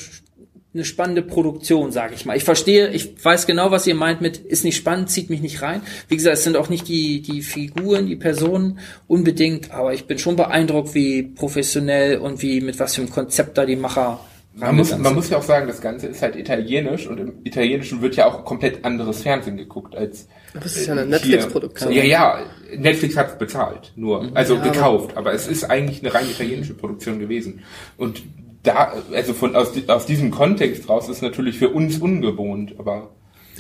[0.74, 2.36] ne spannende Produktion, sage ich mal.
[2.36, 5.62] Ich verstehe, ich weiß genau, was ihr meint mit ist nicht spannend, zieht mich nicht
[5.62, 5.82] rein.
[6.08, 10.18] Wie gesagt, es sind auch nicht die die Figuren, die Personen unbedingt, aber ich bin
[10.18, 14.20] schon beeindruckt, wie professionell und wie mit was für einem Konzept da die Macher
[14.60, 18.02] Man muss, man muss ja auch sagen, das Ganze ist halt italienisch und im Italienischen
[18.02, 20.28] wird ja auch komplett anderes Fernsehen geguckt als.
[20.56, 21.92] Aber es ist ja eine äh, Netflix-Produktion.
[21.92, 22.06] hier.
[22.06, 22.46] Ja, ja,
[22.76, 24.32] Netflix hat es bezahlt, nur.
[24.34, 27.64] Also Ja, gekauft, aber es ist eigentlich eine rein italienische Produktion gewesen.
[27.98, 28.24] Und
[28.64, 33.12] da, also von aus, aus diesem Kontext raus ist natürlich für uns ungewohnt, aber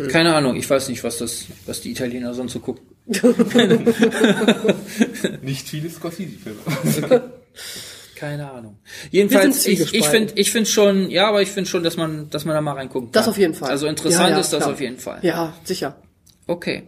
[0.09, 2.83] Keine Ahnung, ich weiß nicht, was das, was die Italiener sonst so gucken.
[5.43, 6.57] nicht viele Scorsese-Filme.
[8.17, 8.79] Keine Ahnung.
[9.11, 12.45] Jedenfalls, ich, ich finde ich finde schon, ja, aber ich finde schon, dass man, dass
[12.45, 13.13] man da mal reingucken kann.
[13.13, 13.69] Das auf jeden Fall.
[13.69, 14.73] Also interessant Ja, ja, ist das klar.
[14.73, 15.19] auf jeden Fall.
[15.21, 15.97] Ja, sicher.
[16.47, 16.83] Okay.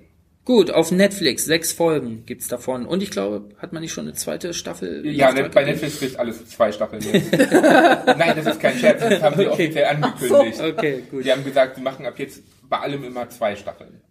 [0.46, 2.88] Gut, auf Netflix, sechs Folgen gibt's davon.
[2.88, 5.06] Und ich glaube, hat man nicht schon eine zweite Staffel?
[5.06, 5.64] Ja, net, bei?
[5.64, 7.32] Netflix gibt alles zwei Staffeln jetzt.
[7.32, 10.60] Nein, das ist kein Scherz, das haben sie offiziell angekündigt.
[10.60, 11.24] Okay, gut.
[11.26, 14.02] Die haben gesagt, sie machen ab jetzt bei allem immer zwei Staffeln.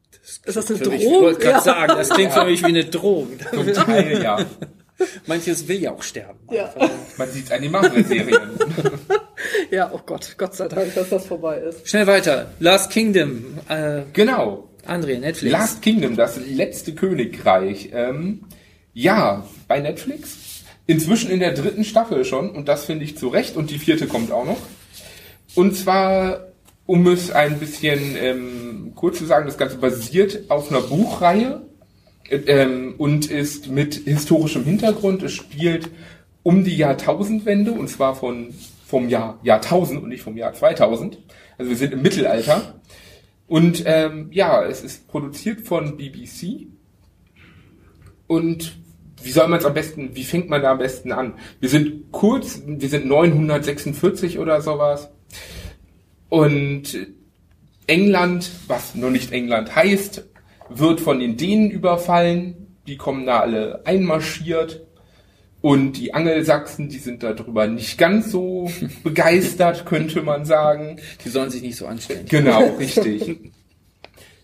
[0.45, 1.23] Ist das eine mich, ich Drohung?
[1.25, 1.61] wollte gerade Ja.
[1.61, 3.31] sagen, das klingt für mich wie eine Drohung.
[3.53, 4.37] Zum Teil, ja.
[5.27, 6.39] Manches will ja auch sterben.
[6.51, 6.73] Ja.
[7.17, 8.59] Man sieht es an den Marvel-Serien.
[9.71, 11.89] ja, oh Gott, Gott sei Dank, dass das vorbei ist.
[11.89, 12.53] Schnell weiter.
[12.59, 13.59] Last Kingdom.
[13.69, 14.69] Äh, genau.
[14.87, 15.53] André, Netflix.
[15.53, 17.91] Last Kingdom, das letzte Königreich.
[17.93, 18.47] Ähm,
[18.93, 20.65] ja, bei Netflix.
[20.87, 22.51] Inzwischen in der dritten Staffel schon.
[22.51, 23.57] Und das finde ich zu Recht.
[23.57, 24.59] Und die vierte kommt auch noch.
[25.55, 26.49] Und zwar,
[26.87, 31.63] um es ein bisschen ähm, kurz zu sagen, das Ganze basiert auf einer Buchreihe
[32.31, 35.23] ähm, und ist mit historischem Hintergrund.
[35.23, 35.91] Es spielt
[36.43, 38.55] um die Jahrtausendwende und zwar von
[38.87, 41.19] vom Jahr Jahrtausend und nicht vom Jahr 2000.
[41.59, 42.81] Also wir sind im Mittelalter.
[43.47, 46.69] Und ähm, ja, es ist produziert von BBC.
[48.27, 48.77] Und
[49.23, 51.35] wie soll man es am besten, wie fängt man da am besten an?
[51.61, 55.11] Wir sind kurz, wir sind 946 oder sowas.
[56.29, 57.09] Und
[57.87, 60.25] England, was noch nicht England heißt,
[60.71, 62.77] wird von den Dänen überfallen.
[62.87, 64.85] Die kommen da alle einmarschiert.
[65.61, 68.71] Und die Angelsachsen, die sind darüber nicht ganz so
[69.03, 71.01] begeistert, könnte man sagen.
[71.25, 72.27] Die sollen sich nicht so anstellen.
[72.29, 73.53] Genau, richtig.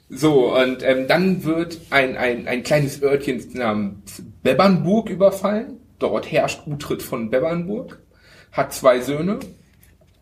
[0.09, 5.81] So, und ähm, dann wird ein, ein, ein kleines Örtchen namens Bebernburg überfallen.
[5.99, 8.01] Dort herrscht Uhtred von Bebernburg,
[8.53, 9.39] hat zwei Söhne.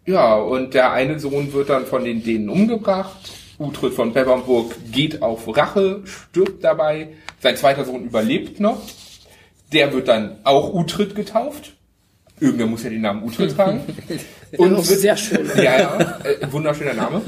[0.07, 3.33] Ja, und der eine Sohn wird dann von den Dänen umgebracht.
[3.63, 7.09] Uhtred von Bebernburg geht auf Rache, stirbt dabei.
[7.41, 8.81] Sein zweiter Sohn überlebt noch.
[9.73, 11.75] Der wird dann auch Uhtred getauft.
[12.41, 13.83] Irgendwer muss ja den Namen Uhtred tragen.
[14.57, 15.49] Und wird, sehr schön.
[15.57, 17.23] Ja, ja, äh, wunderschöner Name.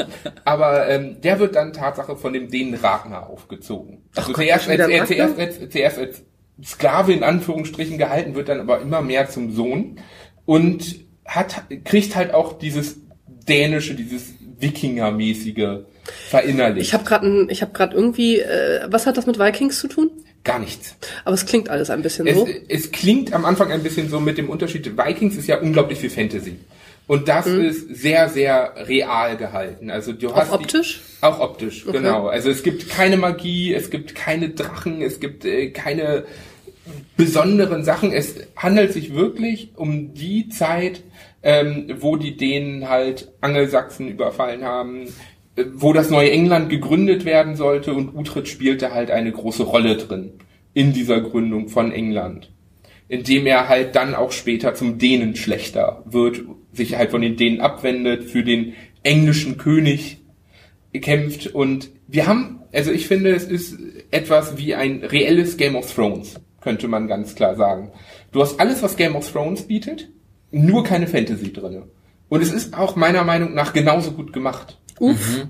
[0.45, 4.03] Aber ähm, der wird dann Tatsache von dem Dänen Ragnar aufgezogen.
[4.16, 6.22] Also Ach, zuerst, als, wieder ein zuerst, als, zuerst als
[6.62, 10.01] Sklave in Anführungsstrichen gehalten, wird dann aber immer mehr zum Sohn
[10.45, 15.85] und hat kriegt halt auch dieses dänische, dieses Wikingermäßige
[16.28, 16.86] verinnerlicht.
[16.88, 20.11] Ich habe gerade ich habe gerade irgendwie äh, was hat das mit Vikings zu tun?
[20.44, 20.94] Gar nichts.
[21.24, 22.46] Aber es klingt alles ein bisschen Es, so.
[22.68, 26.11] es klingt am Anfang ein bisschen so mit dem Unterschied, Vikings ist ja unglaublich viel
[26.11, 26.57] Fantasy.
[27.07, 29.90] Und das ist sehr, sehr real gehalten.
[29.90, 30.32] Also du Mhm.
[30.32, 31.00] Auch hast die- optisch?
[31.20, 31.98] auch optisch, Okay.
[31.98, 32.28] genau.
[32.28, 36.24] Also es gibt keine Magie, es gibt keine Drachen, es gibt äh, keine
[37.16, 38.12] besonderen Sachen.
[38.12, 41.02] Es handelt sich wirklich um die Zeit,
[41.42, 45.07] ähm, wo die Dänen halt Angelsachsen überfallen haben,
[45.74, 50.32] wo das neue England gegründet werden sollte und Utrecht spielte halt eine große Rolle drin
[50.72, 52.50] in dieser Gründung von England.
[53.09, 56.42] Indem er halt dann auch später zum Dänen schlechter wird,
[56.72, 60.18] sich halt von den Dänen abwendet, für den englischen König
[60.92, 63.76] kämpft und wir haben, also ich finde, es ist
[64.11, 67.92] etwas wie ein reelles Game of Thrones, könnte man ganz klar sagen.
[68.32, 70.09] Du hast alles, was Game of Thrones bietet,
[70.50, 71.84] nur keine Fantasy drinne.
[72.28, 74.78] Und es ist auch meiner Meinung nach genauso gut gemacht.
[75.01, 75.47] Uff.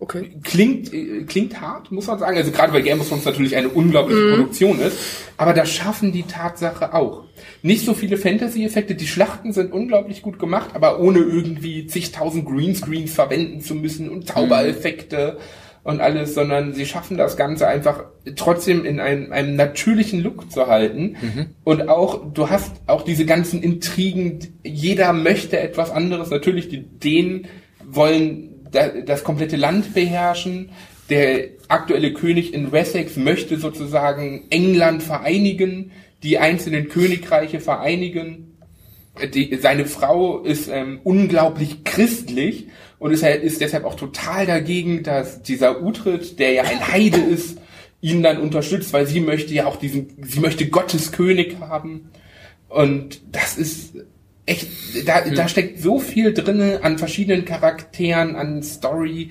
[0.00, 0.30] Okay.
[0.42, 2.36] Klingt, äh, klingt hart, muss man sagen.
[2.36, 4.96] Also gerade weil Game of Thrones natürlich eine unglaubliche Produktion ist.
[5.36, 7.24] Aber das schaffen die Tatsache auch.
[7.62, 8.94] Nicht so viele Fantasy-Effekte.
[8.94, 14.26] Die Schlachten sind unglaublich gut gemacht, aber ohne irgendwie zigtausend Greenscreens verwenden zu müssen und
[14.26, 15.36] Zaubereffekte
[15.82, 18.04] und alles, sondern sie schaffen das Ganze einfach
[18.36, 21.16] trotzdem in einem, einem natürlichen Look zu halten.
[21.64, 26.30] Und auch, du hast auch diese ganzen Intrigen, jeder möchte etwas anderes.
[26.30, 27.48] Natürlich, die Dänen
[27.84, 30.70] wollen das komplette Land beherrschen.
[31.08, 35.92] Der aktuelle König in Wessex möchte sozusagen England vereinigen,
[36.22, 38.56] die einzelnen Königreiche vereinigen.
[39.34, 42.68] Die, seine Frau ist ähm, unglaublich christlich
[42.98, 47.58] und ist, ist deshalb auch total dagegen, dass dieser Uhtred, der ja ein Heide ist,
[48.00, 52.10] ihn dann unterstützt, weil sie möchte ja auch diesen, sie möchte Gottes König haben.
[52.68, 53.96] Und das ist
[54.46, 54.68] echt,
[55.06, 59.30] da, da steckt so viel drinne an verschiedenen Charakteren, an Story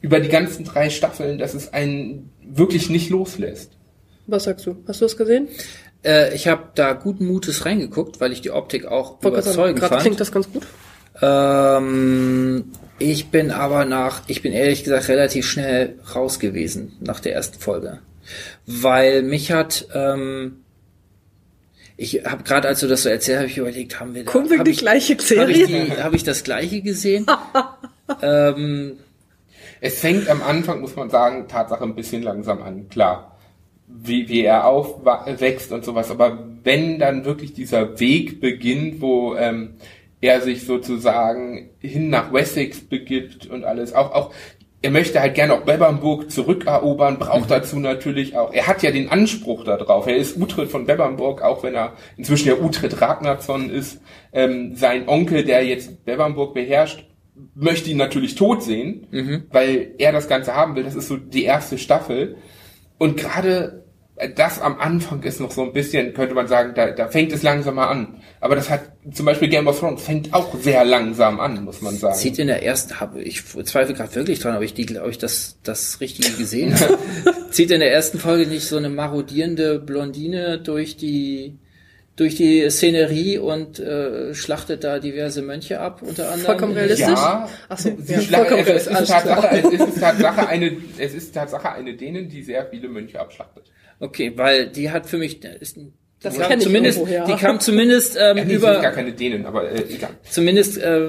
[0.00, 3.72] über die ganzen drei Staffeln, dass es einen wirklich nicht loslässt.
[4.26, 4.76] Was sagst du?
[4.86, 5.48] Hast du das gesehen?
[6.04, 9.94] Äh, ich habe da guten Mutes reingeguckt, weil ich die Optik auch sagen, überzeugend Gerade
[9.94, 10.02] fand.
[10.02, 10.66] klingt das ganz gut.
[11.20, 17.34] Ähm, ich bin aber nach, ich bin ehrlich gesagt relativ schnell raus gewesen nach der
[17.34, 17.98] ersten Folge,
[18.66, 20.64] weil mich hat, ähm,
[22.00, 24.48] ich habe gerade, als du das so erzählt, habe ich überlegt, haben wir da, Gucken
[24.48, 25.22] wir hab die ich, gleiche habe
[25.52, 25.66] ich, Serie?
[25.66, 27.26] die, hab ich das gleiche gesehen?
[28.22, 28.96] ähm,
[29.82, 33.36] Es fängt am Anfang, muss man sagen, Tatsache ein bisschen langsam an, klar.
[33.86, 36.10] Wie, wie er aufwächst und sowas.
[36.10, 39.74] Aber wenn dann wirklich dieser Weg beginnt, wo ähm,
[40.22, 44.34] er sich sozusagen hin nach Wessex begibt und alles, auch, auch
[44.82, 49.10] er möchte halt gerne auch Bebernburg zurückerobern, braucht dazu natürlich auch, er hat ja den
[49.10, 54.00] Anspruch darauf, er ist Uhtred von Bebernburg, auch wenn er inzwischen ja Uhtred Ragnarsson ist,
[54.32, 57.04] ähm, sein Onkel, der jetzt Bebernburg beherrscht,
[57.54, 59.06] möchte ihn natürlich tot sehen,
[59.50, 60.84] weil er das Ganze haben will.
[60.84, 62.36] Das ist so die erste Staffel.
[62.98, 63.84] Und gerade
[64.28, 67.42] das am Anfang ist noch so ein bisschen, könnte man sagen, da, da fängt es
[67.42, 68.20] langsamer an.
[68.40, 71.96] Aber das hat zum Beispiel Game of Thrones fängt auch sehr langsam an, muss man
[71.96, 72.14] sagen.
[72.14, 75.18] zieht in der ersten, habe ich zweifle gerade wirklich dran, ob ich die, ob ich
[75.18, 76.98] das das Richtige gesehen habe.
[77.50, 81.58] zieht in der ersten Folge nicht so eine marodierende Blondine durch die
[82.16, 86.44] durch die Szenerie und äh, schlachtet da diverse Mönche ab, unter anderem.
[86.44, 87.08] Vollkommen realistisch.
[87.08, 89.08] Ja, Ach so, ja, vollkommen also es, ist.
[89.08, 93.70] Tatsache, es ist Tatsache eine, es ist Tatsache eine Dänen, die sehr viele Mönche abschlachtet.
[94.00, 97.24] Okay, weil die hat für mich ist, die Das kam kenn ich zumindest, irgendwoher.
[97.26, 100.10] die kam zumindest ähm, Ja, nee, sind gar über keine Dänen, aber äh, egal.
[100.28, 101.08] zumindest äh,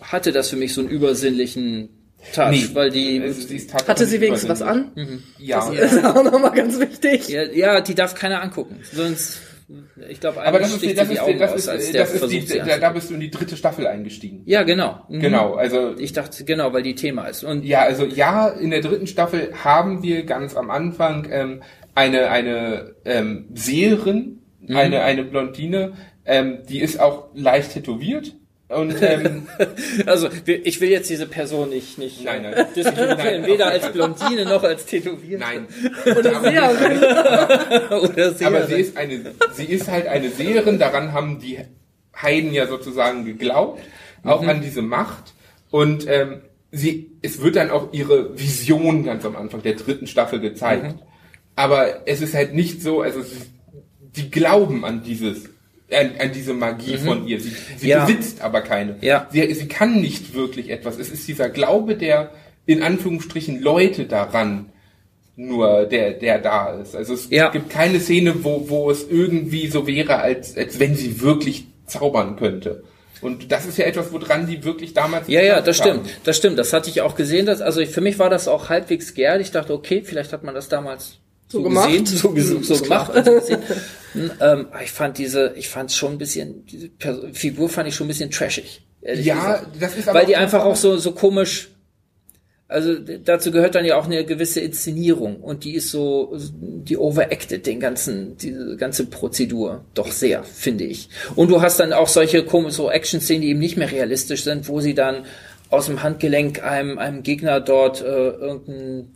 [0.00, 1.88] hatte das für mich so einen übersinnlichen
[2.34, 4.92] Touch, Nee, weil die sie ist Tatsache Hatte sie wenigstens was an?
[4.94, 5.22] übersinnlich.
[5.38, 5.70] Ja.
[5.70, 7.28] Das ist auch nochmal ganz wichtig.
[7.28, 9.40] ja, ja, die darf keiner angucken, sonst
[10.08, 12.58] ich glaube, Aber das ist, das ist, Augen das aus, ist, der das ist die,
[12.58, 14.42] da, da bist du in die dritte Staffel eingestiegen.
[14.44, 15.04] Ja, genau.
[15.08, 15.20] Mhm.
[15.20, 17.44] Genau, also Ich dachte, genau, weil die Thema ist.
[17.44, 21.62] Und Ja, also ja, in der dritten Staffel haben wir ganz am Anfang ähm,
[21.94, 25.92] eine eine ähm, Seherin, eine eine Blondine,
[26.24, 28.34] ähm, die ist auch leicht tätowiert
[28.74, 29.46] Und ähm,
[30.06, 32.66] Also ich will jetzt diese Person nicht, nicht Nein, nein.
[32.74, 33.90] diskriminieren, Nein, weder als.
[33.92, 35.38] Blondine noch als Tätowierte.
[35.44, 35.66] nein.
[36.18, 36.98] Oder Aber Seherin.
[38.10, 38.56] Oder Seherin.
[38.56, 39.20] Aber sie ist eine,
[39.52, 41.58] sie ist halt eine Seherin, daran haben die
[42.20, 43.80] Heiden ja sozusagen geglaubt,
[44.24, 44.48] auch Mhm.
[44.48, 45.32] an diese Macht.
[45.70, 50.40] Und ähm, sie, es wird dann auch ihre Vision ganz am Anfang der dritten Staffel
[50.40, 50.84] gezeigt.
[50.94, 50.98] Mhm.
[51.56, 53.36] Aber es ist halt nicht so, also sie,
[54.16, 55.50] die glauben an dieses,
[55.90, 57.40] an, an diese Magie von ihr.
[57.40, 57.90] Sie, sie Mhm.
[57.90, 58.04] Ja.
[58.04, 58.96] besitzt aber keine.
[59.00, 59.28] Ja.
[59.30, 60.98] Sie, sie kann nicht wirklich etwas.
[60.98, 62.30] Es ist dieser Glaube der,
[62.66, 64.70] in Anführungsstrichen, Leute daran,
[65.36, 66.94] nur der, der da ist.
[66.94, 67.50] Also es Ja.
[67.50, 72.36] gibt keine Szene, wo, wo es irgendwie so wäre, als, als wenn sie wirklich zaubern
[72.36, 72.84] könnte.
[73.20, 76.20] Und das ist ja etwas, woran die wirklich damals Ja, ja, das geglaubt stimmt.
[76.24, 76.58] Das stimmt.
[76.58, 77.46] Das hatte ich auch gesehen.
[77.46, 79.40] Dass, also ich, für mich war das auch halbwegs gern.
[79.40, 81.18] Ich dachte, okay, vielleicht hat man das damals
[81.54, 81.88] so, So gemacht.
[81.90, 82.06] gesehen,
[82.62, 83.12] so, so gemacht.
[83.24, 83.62] so gesehen.
[84.12, 87.94] Hm, ähm, ich fand diese, ich fand schon ein bisschen, diese Pers- Figur fand ich
[87.94, 88.82] schon ein bisschen trashig.
[89.02, 89.66] Ja, gesagt.
[89.80, 91.68] das ist aber Weil die einfach auch so, so komisch,
[92.68, 97.66] also dazu gehört dann ja auch eine gewisse Inszenierung und die ist so, die overacted
[97.66, 101.08] den ganzen, diese ganze Prozedur doch sehr, finde ich.
[101.36, 104.66] Und du hast dann auch solche komische so Action-Szenen, die eben nicht mehr realistisch sind,
[104.68, 105.26] wo sie dann
[105.74, 109.08] aus dem Handgelenk einem, einem Gegner dort äh, irgendein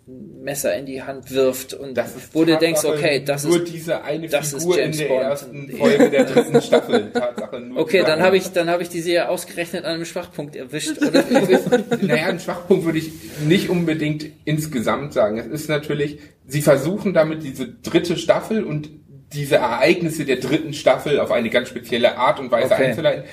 [0.42, 3.72] Messer in die Hand wirft und Das ist wo du denkst, okay, das nur ist
[3.72, 5.22] diese eine das ist Figur in James der Bond.
[5.22, 7.10] ersten Folge der dritten Staffel.
[7.12, 10.56] Tatsache nur okay, dann habe ich dann habe ich die Serie ausgerechnet an einem Schwachpunkt
[10.56, 11.24] erwischt, oder?
[12.02, 13.10] Naja, einen Schwachpunkt würde ich
[13.46, 15.38] nicht unbedingt insgesamt sagen.
[15.38, 18.90] Es ist natürlich, sie versuchen damit diese dritte Staffel und
[19.32, 22.86] diese Ereignisse der dritten Staffel auf eine ganz spezielle Art und Weise Okay.
[22.86, 23.24] einzuleiten,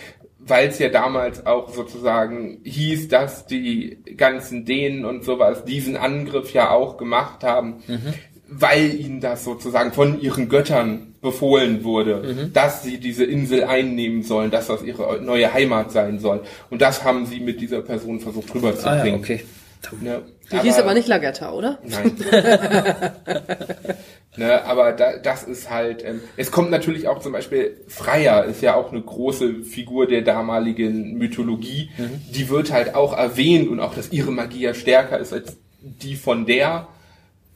[0.47, 6.53] weil es ja damals auch sozusagen hieß, dass die ganzen Dänen und sowas diesen Angriff
[6.53, 7.83] ja auch gemacht haben,
[8.47, 14.51] weil ihnen das sozusagen von ihren Göttern befohlen wurde, dass sie diese Insel einnehmen sollen,
[14.51, 16.41] dass das ihre neue Heimat sein soll.
[16.69, 19.07] Und das haben sie mit dieser Person versucht ah rüberzubringen.
[19.07, 19.43] ja, okay.
[20.01, 20.23] Ne?
[20.51, 21.79] Die hieß aber nicht Lagerta, oder?
[21.83, 22.15] Nein.
[24.37, 28.61] ne, aber da, das ist halt, ähm, es kommt natürlich auch zum Beispiel, Freya ist
[28.61, 31.89] ja auch eine große Figur der damaligen Mythologie,
[32.29, 36.15] die wird halt auch erwähnt und auch, dass ihre Magie ja stärker ist als die
[36.15, 36.87] von der,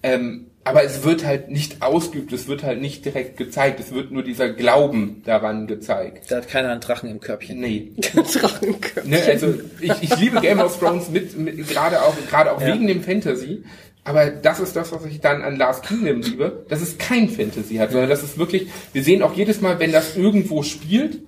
[0.03, 4.11] ähm, aber es wird halt nicht ausgeübt, es wird halt nicht direkt gezeigt, es wird
[4.11, 6.29] nur dieser Glauben daran gezeigt.
[6.29, 7.59] Da hat keiner einen Drachen im Körbchen.
[7.59, 9.07] Nee, Drachenköpfe.
[9.07, 12.73] Ne, also ich, ich liebe Game of Thrones mit, mit gerade auch gerade auch Ja.
[12.73, 13.63] wegen dem Fantasy,
[14.03, 17.75] aber das ist das, was ich dann an Last Kingdom liebe, dass es kein Fantasy
[17.75, 21.19] hat, sondern das ist wirklich, wir sehen auch jedes Mal, wenn das irgendwo spielt,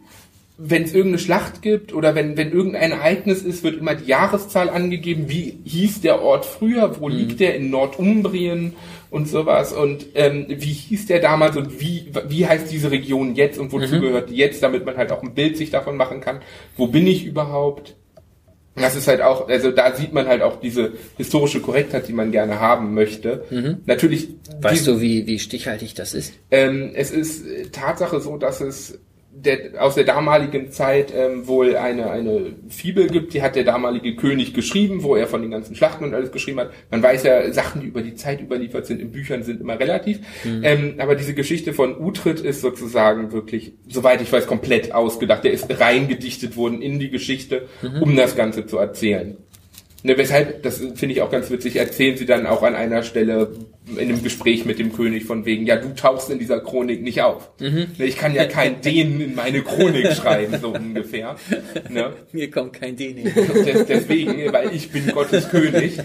[0.57, 4.69] wenn es irgendeine Schlacht gibt oder wenn, wenn irgendein Ereignis ist, wird immer die Jahreszahl
[4.69, 8.73] angegeben, wie hieß der Ort früher, wo liegt der in Nordumbrien
[9.11, 13.59] und sowas und ähm, wie hieß der damals und wie, wie heißt diese Region jetzt
[13.59, 16.39] und wozu gehört die jetzt, damit man halt auch ein Bild sich davon machen kann,
[16.77, 17.95] wo bin ich überhaupt.
[18.73, 22.31] Das ist halt auch, also da sieht man halt auch diese historische Korrektheit, die man
[22.31, 23.43] gerne haben möchte.
[23.85, 24.29] Natürlich,
[24.61, 26.33] Weißt die, du, wie, wie stichhaltig das ist?
[26.49, 28.97] ähm, es ist äh, Tatsache so, dass es
[29.33, 34.15] der, aus der damaligen Zeit ähm, wohl eine, eine Fibel gibt, die hat der damalige
[34.15, 36.71] König geschrieben, wo er von den ganzen Schlachten und alles geschrieben hat.
[36.89, 40.19] Man weiß ja, Sachen, die über die Zeit überliefert sind in Büchern, sind immer relativ.
[40.63, 45.43] Ähm, aber diese Geschichte von Utrecht ist sozusagen wirklich, soweit ich weiß, komplett ausgedacht.
[45.43, 47.67] Der ist reingedichtet worden in die Geschichte,
[48.01, 49.37] um das Ganze zu erzählen.
[50.03, 53.51] Ne, weshalb, das finde ich auch ganz witzig, erzählen sie dann auch an einer Stelle
[53.87, 57.21] in einem Gespräch mit dem König von wegen, ja, du tauchst in dieser Chronik nicht
[57.21, 57.49] auf.
[57.59, 61.35] Ne, ich kann ja kein Dänen in meine Chronik schreiben, so ungefähr.
[61.89, 62.13] Ne?
[62.31, 63.23] Mir kommt kein Däne.
[63.31, 65.97] Des, deswegen, weil ich bin Gottes König.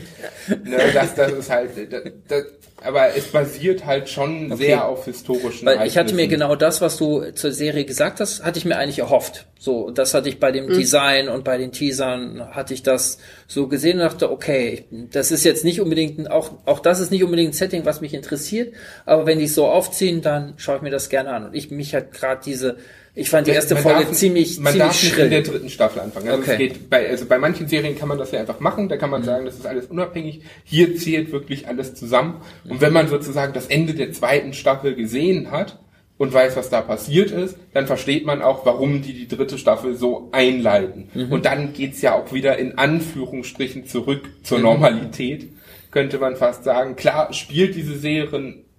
[0.49, 2.45] Ne, das, das ist halt, das, das,
[2.83, 4.57] aber es basiert halt schon Okay.
[4.57, 8.45] sehr auf historischen Weil ich hatte mir genau das, was du zur Serie gesagt hast,
[8.45, 9.47] hatte ich mir eigentlich erhofft.
[9.59, 13.19] So, das hatte ich bei dem Design und bei den Teasern hatte ich das
[13.49, 17.11] so gesehen und dachte, okay, das ist jetzt nicht unbedingt, ein, auch, auch das ist
[17.11, 20.77] nicht unbedingt ein Setting, was mich interessiert, aber wenn die es so aufziehen, dann schaue
[20.77, 21.47] ich mir das gerne an.
[21.47, 22.77] Und ich, mich hat gerade diese,
[23.15, 25.53] ich fand die erste Man Folge darf- ziemlich, man ziemlich darf nicht in der schrill.
[25.55, 26.29] dritten Staffel anfangen.
[26.29, 26.57] Also Okay.
[26.59, 26.63] Mhm.
[26.67, 29.11] es geht bei, also bei manchen Serien kann man das ja einfach machen, da kann
[29.11, 30.43] man sagen, das ist alles unabhängig.
[30.65, 32.41] Hier zählt wirklich alles zusammen.
[32.65, 32.71] Mhm.
[32.71, 35.81] Und wenn man sozusagen das Ende der zweiten Staffel gesehen hat
[36.19, 39.97] und weiß, was da passiert ist, dann versteht man auch, warum die die dritte Staffel
[39.97, 41.09] so einleiten.
[41.15, 41.33] Mhm.
[41.33, 44.45] Und dann geht's ja auch wieder in Anführungsstrichen zurück Mhm.
[44.45, 45.49] zur Normalität,
[45.97, 46.95] könnte man fast sagen.
[46.95, 48.29] Klar spielt diese Serie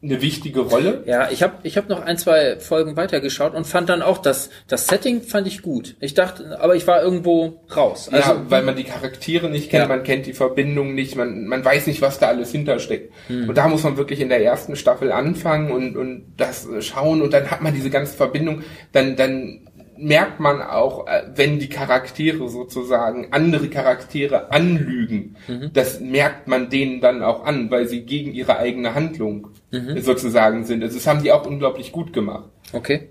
[0.03, 1.01] eine wichtige Rolle.
[1.07, 4.51] Ja, ich habe ich hab noch ein, zwei Folgen weitergeschaut und fand dann auch, das,
[4.67, 5.95] das Setting fand ich gut.
[5.99, 8.07] Ich dachte, aber ich war irgendwo raus.
[8.11, 9.87] Also, ja, weil man die Charaktere nicht kennt, Ja.
[9.87, 13.11] man kennt die Verbindung nicht, man, man weiß nicht, was da alles hintersteckt.
[13.25, 13.49] Hm.
[13.49, 17.33] Und da muss man wirklich in der ersten Staffel anfangen und, und das schauen und
[17.33, 18.61] dann hat man diese ganze Verbindung,
[18.91, 19.66] dann, dann
[19.99, 25.35] merkt man auch, äh, wenn die Charaktere sozusagen andere Charaktere anlügen.
[25.47, 25.71] Mhm.
[25.73, 29.99] Das merkt man denen dann auch an, weil sie gegen ihre eigene Handlung Mhm.
[29.99, 30.81] sozusagen sind.
[30.83, 32.49] Also das haben die auch unglaublich gut gemacht.
[32.73, 33.09] Okay.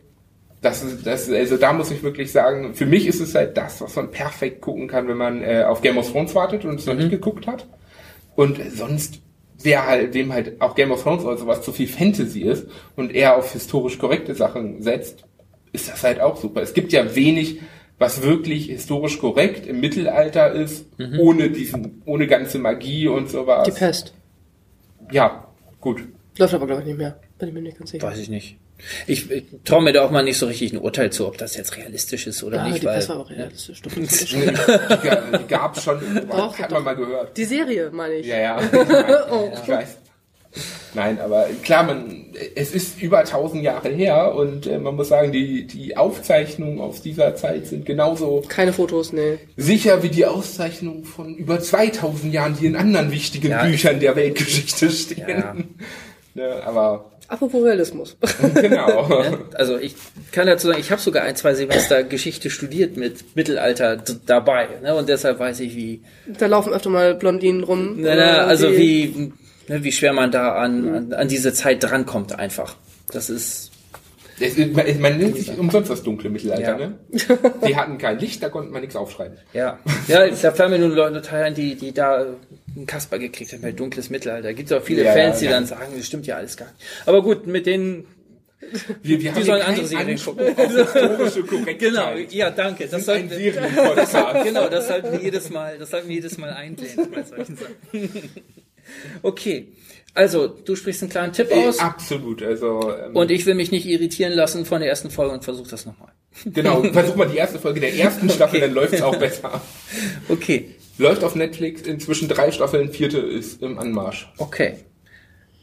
[0.62, 3.80] Das ist, das, also da muss ich wirklich sagen, für mich ist es halt das,
[3.82, 6.86] was man perfekt gucken kann, wenn man äh, auf Game of Thrones wartet und es
[6.86, 7.66] noch nicht geguckt hat.
[8.36, 9.20] Und sonst,
[9.62, 12.66] wer halt, wem halt auch Game of Thrones oder sowas zu viel Fantasy ist
[12.96, 15.25] und eher auf historisch korrekte Sachen setzt,
[15.76, 16.60] ist das halt auch super.
[16.62, 17.60] Es gibt ja wenig,
[17.98, 20.86] was wirklich historisch korrekt im Mittelalter ist,
[21.18, 23.64] ohne diesen, ohne ganze Magie und sowas.
[23.66, 24.12] Die Pest.
[25.12, 25.46] Ja,
[25.80, 26.02] gut.
[26.38, 27.18] Läuft aber, glaube ich, nicht mehr.
[27.38, 28.06] Bin ich mir nicht ganz sicher.
[28.06, 28.56] Weiß ich nicht.
[29.06, 31.56] Ich, ich traue mir da auch mal nicht so richtig ein Urteil zu, ob das
[31.56, 33.80] jetzt realistisch ist oder Ja, nicht, die weil Pest war aber realistisch.
[33.82, 35.98] Doch, das ist Die, schon- die, die gab's schon,
[36.28, 36.74] Doch, hat doch.
[36.76, 37.34] man mal gehört.
[37.38, 38.26] Die Serie, meine ich.
[38.26, 38.60] Ja, ja.
[38.62, 39.96] Ich, weiß, ich weiß.
[40.94, 45.32] Nein, aber klar, man, es ist über 1000 Jahre her und äh, man muss sagen,
[45.32, 49.38] die, die Aufzeichnungen aus dieser Zeit sind genauso Keine Fotos, nee.
[49.56, 54.16] sicher wie die Auszeichnungen von über 2000 Jahren, die in anderen wichtigen Ja, Büchern der
[54.16, 55.28] Weltgeschichte stehen.
[55.28, 55.54] Ja.
[56.34, 58.16] Ne, aber Apropos Realismus.
[58.54, 59.26] genau.
[59.54, 59.94] Also ich
[60.30, 63.96] kann dazu sagen, ich habe sogar ein, zwei Semester Geschichte studiert mit Mittelalter
[64.26, 64.68] dabei.
[64.82, 64.94] Ne?
[64.94, 66.02] Und deshalb weiß ich, wie,
[66.38, 67.96] da laufen öfter mal Blondinen rum.
[67.98, 69.32] na, na, äh, also wie,
[69.68, 72.76] ne, wie schwer man da an, an, an diese Zeit drankommt einfach.
[73.12, 73.70] Das ist,
[74.40, 76.86] Es man, man nennt sich umsonst das dunkle Mittelalter, Ja.
[76.88, 76.98] ne?
[77.66, 79.38] Die hatten kein Licht, da konnte man nichts aufschreiben.
[79.52, 79.78] ja.
[80.08, 82.26] Ja, da fallen mir nur Leute ein, die, die da
[82.76, 84.52] einen Kasper gekriegt haben bei dunkles Mittelalter.
[84.54, 85.52] Gibt es auch viele Ja, Fans, die ja.
[85.52, 86.84] dann sagen, das stimmt ja alles gar nicht.
[87.06, 88.06] Aber gut, mit denen,
[89.02, 90.46] Wir, wir die sollen andere Serien gucken.
[91.78, 92.86] Genau, ja, danke.
[92.88, 94.44] Das sollten, Serienpodcast.
[94.44, 98.10] genau, das sollten wir jedes Mal, das sollten wir jedes Mal einblenden bei solchen Sachen.
[99.22, 99.68] Okay.
[100.14, 103.84] Also, du sprichst einen kleinen Tipp aus Absolut, also ähm, und ich will mich nicht
[103.86, 106.12] irritieren lassen von der ersten Folge und versuche das nochmal.
[106.46, 109.60] genau, versuch mal die erste Folge der ersten Staffel, dann läuft's auch besser.
[110.28, 110.74] Okay.
[110.98, 114.32] Läuft auf Netflix, inzwischen drei Staffeln, vierte ist im Anmarsch.
[114.38, 114.76] Okay.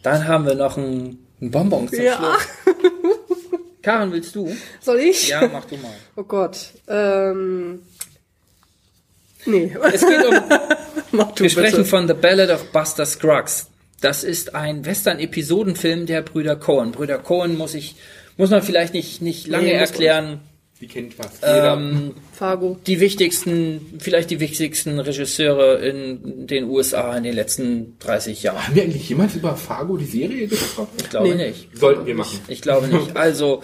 [0.04, 2.18] Dann haben wir noch einen, einen Bonbon zum Ja.
[2.18, 2.76] Schluss.
[3.82, 4.56] Karen, willst du?
[4.80, 5.30] Soll ich?
[5.30, 5.92] Ja, mach du mal.
[6.16, 6.68] Oh Gott.
[6.88, 7.80] Ähm.
[9.46, 9.76] Nee.
[9.94, 10.36] Es geht um
[11.12, 11.86] Mach du Wir sprechen bitte.
[11.90, 13.68] von The Ballad of Buster Scruggs.
[14.02, 16.92] Das ist ein Western-Episodenfilm der Brüder Cohen.
[16.92, 17.96] Brüder Cohen muss ich,
[18.38, 20.40] muss man vielleicht nicht, nicht lange Nee, erklären.
[20.82, 21.74] Die kennt fast jeder.
[21.78, 22.78] Ähm, Fargo.
[22.88, 28.68] die wichtigsten, vielleicht die wichtigsten Regisseure in den USA in den letzten 30 Jahren.
[28.68, 30.90] Haben wir eigentlich jemals über Fargo die Serie gesprochen?
[30.98, 31.48] Ich glaube Nee.
[31.50, 31.70] nicht.
[31.78, 32.40] Sollten wir machen.
[32.50, 33.16] Ich glaube nicht.
[33.16, 33.64] Also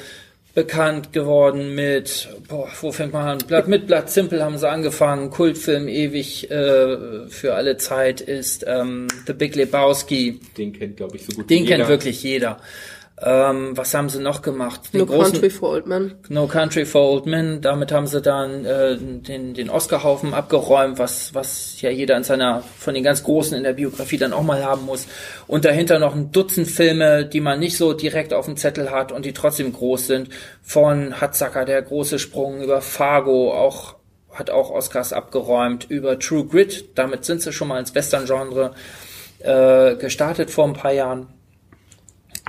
[0.54, 3.38] bekannt geworden mit, boah, wo fängt man an?
[3.48, 5.30] Blatt, mit Blatt Simple haben sie angefangen.
[5.30, 10.40] Kultfilm ewig äh, für alle Zeit ist ähm, The Big Lebowski.
[10.58, 12.60] Den kennt, glaube ich, so gut Den kennt wirklich jeder.
[13.22, 14.94] Ähm, was haben sie noch gemacht?
[14.94, 16.16] Den No großen- Country for Old Men.
[16.30, 17.62] No Country for Old Men.
[17.62, 22.64] Damit haben sie dann äh, den, den Oscarhaufen abgeräumt, was, was ja jeder in seiner,
[22.78, 25.06] von den ganz Großen in der Biografie dann auch mal haben muss.
[25.48, 29.12] Und dahinter noch ein Dutzend Filme, die man nicht so direkt auf dem Zettel hat
[29.12, 30.30] und die trotzdem groß sind.
[30.62, 33.96] Von Hatzacker, der große Sprung, über Fargo, auch
[34.34, 36.98] hat auch Oscars abgeräumt, über True Grit.
[36.98, 38.76] Damit sind sie schon mal ins Western-Genre
[39.40, 41.28] äh, gestartet vor ein paar Jahren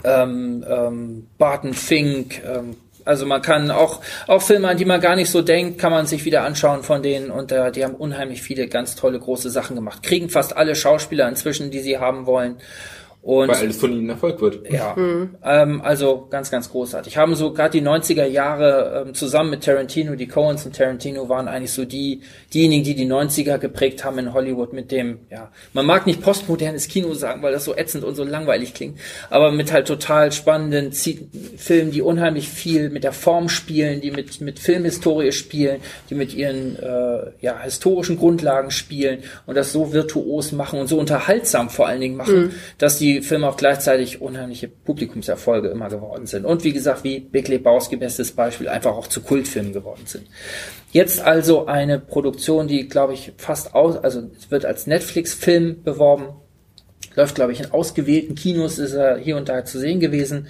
[0.04, 2.42] ähm, ähm, Barton Fink.
[2.44, 5.90] Ähm, also man kann auch auch Filme, an die man gar nicht so denkt, kann
[5.92, 9.50] man sich wieder anschauen von denen und äh, die haben unheimlich viele ganz tolle große
[9.50, 10.02] Sachen gemacht.
[10.02, 12.56] Kriegen fast alle Schauspieler inzwischen, die sie haben wollen.
[13.22, 14.70] Und Weil alles von ihnen Erfolg wird.
[14.72, 14.96] ja,
[15.44, 17.18] ähm, also ganz, ganz großartig.
[17.18, 21.46] Haben so gerade die 90er Jahre ähm, zusammen mit Tarantino, die Coens und Tarantino waren
[21.46, 22.22] eigentlich so die,
[22.54, 26.88] diejenigen, die die 90er geprägt haben in Hollywood mit dem, ja, man mag nicht postmodernes
[26.88, 28.98] Kino sagen, weil das so ätzend und so langweilig klingt,
[29.28, 34.12] aber mit halt total spannenden Zie- Filmen, die unheimlich viel mit der Form spielen, die
[34.12, 39.92] mit, mit Filmhistorie spielen, die mit ihren, äh, ja, historischen Grundlagen spielen und das so
[39.92, 44.68] virtuos machen und so unterhaltsam vor allen Dingen machen, dass die Filme auch gleichzeitig unheimliche
[44.68, 46.44] Publikumserfolge immer geworden sind.
[46.44, 50.26] Und wie gesagt, wie Big Lebowski, bestes Beispiel, einfach auch zu Kultfilmen geworden sind.
[50.92, 56.28] Jetzt also eine Produktion, die, glaube ich, fast aus, also es wird als Netflix-Film beworben,
[57.14, 60.46] läuft, glaube ich, in ausgewählten Kinos, ist er hier und da zu sehen gewesen.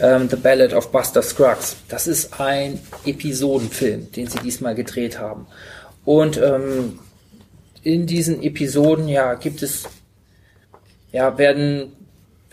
[0.00, 1.76] Ähm, The Ballad of Buster Scruggs.
[1.88, 5.46] Das ist ein Episodenfilm, den sie diesmal gedreht haben.
[6.04, 6.98] Und ähm,
[7.82, 9.84] in diesen Episoden, ja, gibt es,
[11.12, 11.92] ja, werden,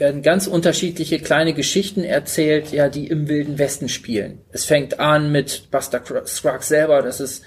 [0.02, 4.40] werden ganz unterschiedliche kleine Geschichten erzählt, ja, die im Wilden Westen spielen.
[4.52, 7.44] Es fängt an mit Buster Scruggs selber, das ist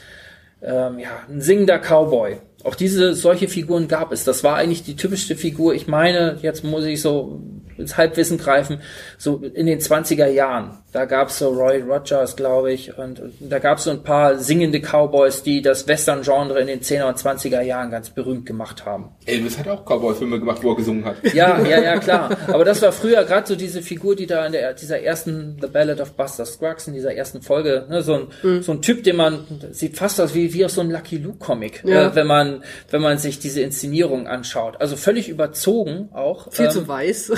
[0.62, 2.36] ähm, ja, ein singender Cowboy.
[2.62, 4.22] Auch diese solche Figuren gab es.
[4.22, 5.74] Das war eigentlich die typischste Figur.
[5.74, 7.42] Ich meine, jetzt muss ich so
[7.78, 8.80] ins Halbwissen greifen,
[9.18, 10.78] so in den 20er Jahren.
[10.92, 14.80] Da gab's so Roy Rogers, glaube ich, und, und da gab's so ein paar singende
[14.80, 19.10] Cowboys, die das Western-Genre in den 10er und 20er Jahren ganz berühmt gemacht haben.
[19.26, 21.16] Elvis hat auch Cowboy-Filme gemacht, wo er gesungen hat.
[21.34, 22.36] Ja, ja, ja, klar.
[22.46, 25.66] Aber das war früher gerade so diese Figur, die da in der, dieser ersten The
[25.66, 28.62] Ballad of Buster Scruggs, in dieser ersten Folge, ne, so ein, Mhm.
[28.62, 29.40] so ein Typ, den man,
[29.72, 32.08] sieht fast aus wie, wie aus so einem Lucky Luke Comic, Ja.
[32.08, 34.80] äh, wenn man, wenn man sich diese Inszenierung anschaut.
[34.80, 36.52] Also völlig überzogen auch.
[36.52, 37.32] Viel ähm, zu weiß.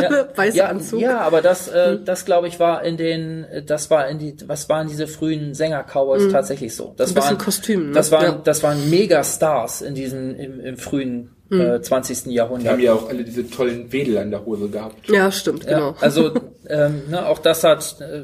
[0.00, 1.00] Ja, Weißer ja, Anzug.
[1.00, 4.68] Ja, aber das, äh, das glaube ich war in den, das war in die, was
[4.68, 6.94] waren diese frühen Sänger-Cowboys tatsächlich so.
[6.96, 7.12] Das Mhm.
[7.12, 7.92] Ein bisschen waren Kostüm, ne?
[7.94, 8.40] Das waren, Ja.
[8.44, 11.60] das waren Megastars in diesen im, im frühen Mhm.
[11.60, 12.24] äh, 20.
[12.24, 12.72] Die Jahrhundert.
[12.72, 15.08] haben ja auch alle diese tollen Wedel an der Hose gehabt.
[15.08, 15.90] Ja, stimmt, genau.
[15.90, 16.32] Ja, also
[16.68, 18.22] ähm, ne, auch das hat äh,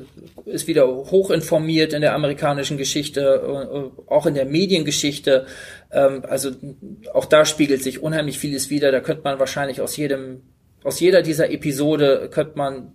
[0.51, 5.47] ist wieder hoch informiert in der amerikanischen Geschichte, äh, auch in der Mediengeschichte.
[5.93, 6.51] Ähm, also
[7.15, 8.91] auch da spiegelt sich unheimlich vieles wieder.
[8.91, 10.43] Da könnte man wahrscheinlich aus jedem
[10.85, 12.93] aus jeder dieser Episode könnte man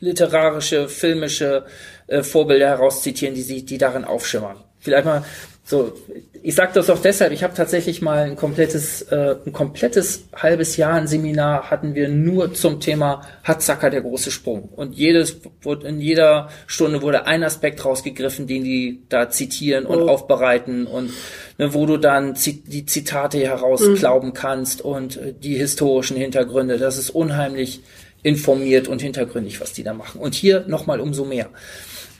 [0.00, 1.64] literarische, filmische
[2.06, 4.62] äh, Vorbilder herauszitieren, die sie, die darin aufschimmern.
[4.78, 5.24] Vielleicht mal
[5.66, 5.94] so,
[6.42, 10.76] ich sage das auch deshalb, ich habe tatsächlich mal ein komplettes, äh, ein komplettes halbes
[10.76, 14.64] Jahr ein Seminar hatten wir nur zum Thema Hatzacker der große Sprung.
[14.64, 20.02] Und jedes wurde, in jeder Stunde wurde ein Aspekt rausgegriffen, den die da zitieren und
[20.02, 20.08] Oh.
[20.08, 21.12] aufbereiten und
[21.56, 26.76] ne, wo du dann zi die Zitate herausklauben kannst und äh, die historischen Hintergründe.
[26.76, 27.80] Das ist unheimlich
[28.22, 30.20] informiert und hintergründig, was die da machen.
[30.20, 31.48] Und hier nochmal umso mehr.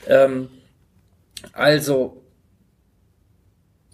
[0.09, 0.49] Ähm,
[1.53, 2.24] also,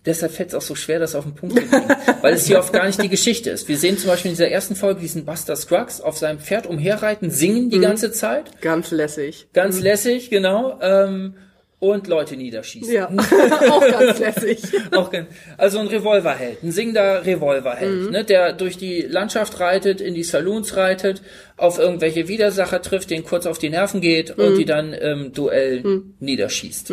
[0.07, 1.89] deshalb fällt es auch so schwer, das auf den Punkt zu bringen,
[2.23, 3.69] weil es hier oft gar nicht die Geschichte ist.
[3.69, 7.31] Wir sehen zum Beispiel in dieser ersten Folge diesen Buster Scruggs auf seinem Pferd umherreiten,
[7.31, 8.61] singen die ganze Zeit.
[8.63, 9.49] Ganz lässig.
[9.53, 10.79] Ganz lässig, genau.
[10.81, 11.35] Ähm,
[11.79, 12.93] und Leute niederschießen.
[12.93, 13.07] Ja,
[13.71, 14.61] auch ganz lässig.
[14.95, 15.27] Auch gen-
[15.57, 20.77] also ein Revolverheld, ein singender Revolverheld, ne, der durch die Landschaft reitet, in die Saloons
[20.77, 21.23] reitet,
[21.57, 26.03] auf irgendwelche Widersacher trifft, den kurz auf die Nerven geht und die dann im Duell
[26.21, 26.91] niederschießt.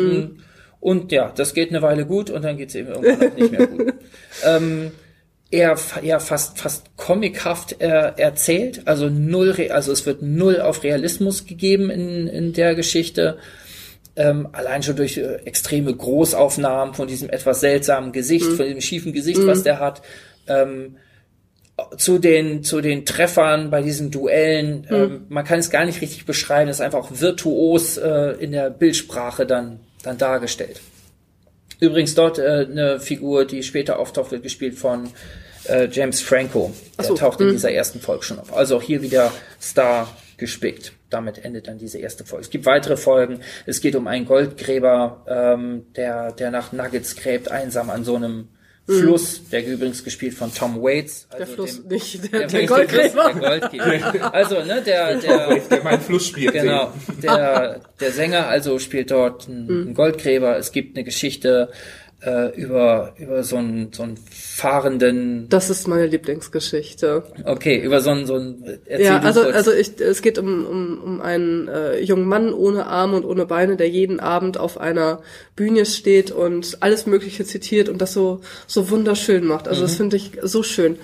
[0.80, 3.66] Und ja, das geht eine Weile gut und dann geht's eben irgendwann auch nicht mehr
[3.66, 3.94] gut.
[4.44, 4.92] ähm,
[5.76, 11.46] fa- ja fast fast comichaft äh, erzählt, also null, also es wird null auf Realismus
[11.46, 13.38] gegeben in in der Geschichte.
[14.14, 19.12] Ähm, allein schon durch äh, extreme Großaufnahmen von diesem etwas seltsamen Gesicht, von diesem schiefen
[19.12, 20.02] Gesicht, was der hat,
[20.48, 20.96] ähm,
[21.96, 26.26] zu den zu den Treffern bei diesen Duellen, ähm, man kann es gar nicht richtig
[26.26, 30.80] beschreiben, es ist einfach virtuos äh, in der Bildsprache dann dann dargestellt.
[31.80, 35.10] Übrigens dort äh, eine Figur, die später auftaucht, wird gespielt von
[35.64, 36.72] äh, James Franco.
[36.98, 38.54] Der so, taucht in dieser ersten Folge schon auf.
[38.56, 40.92] Also auch hier wieder Star gespickt.
[41.10, 42.44] Damit endet dann diese erste Folge.
[42.44, 43.40] Es gibt weitere Folgen.
[43.66, 48.48] Es geht um einen Goldgräber, ähm, der, der nach Nuggets gräbt, einsam an so einem
[48.88, 51.26] Fluss, der übrigens gespielt von Tom Waits.
[51.30, 53.32] Also Der Fluss, dem, nicht der, der, der der Goldgräber.
[53.34, 54.34] Goldgräber.
[54.34, 56.54] Also, ne, der, der, Der meinen Fluss spielt.
[56.54, 56.92] Genau.
[57.22, 60.56] Der, der Sänger also spielt dort einen, einen Goldgräber.
[60.56, 61.70] Es gibt eine Geschichte
[62.20, 67.22] äh, über über so einen so einen fahrenden, Das ist meine Lieblingsgeschichte.
[67.44, 69.54] okay, über so einen so einen erzähl Ja, also, kurz.
[69.54, 73.46] also ich, es geht um, um, um einen äh, jungen Mann ohne Arme und ohne
[73.46, 75.20] Beine, der jeden Abend auf einer
[75.54, 79.68] Bühne steht und alles Mögliche zitiert und das so, so wunderschön macht.
[79.68, 80.98] Also das finde ich so schön.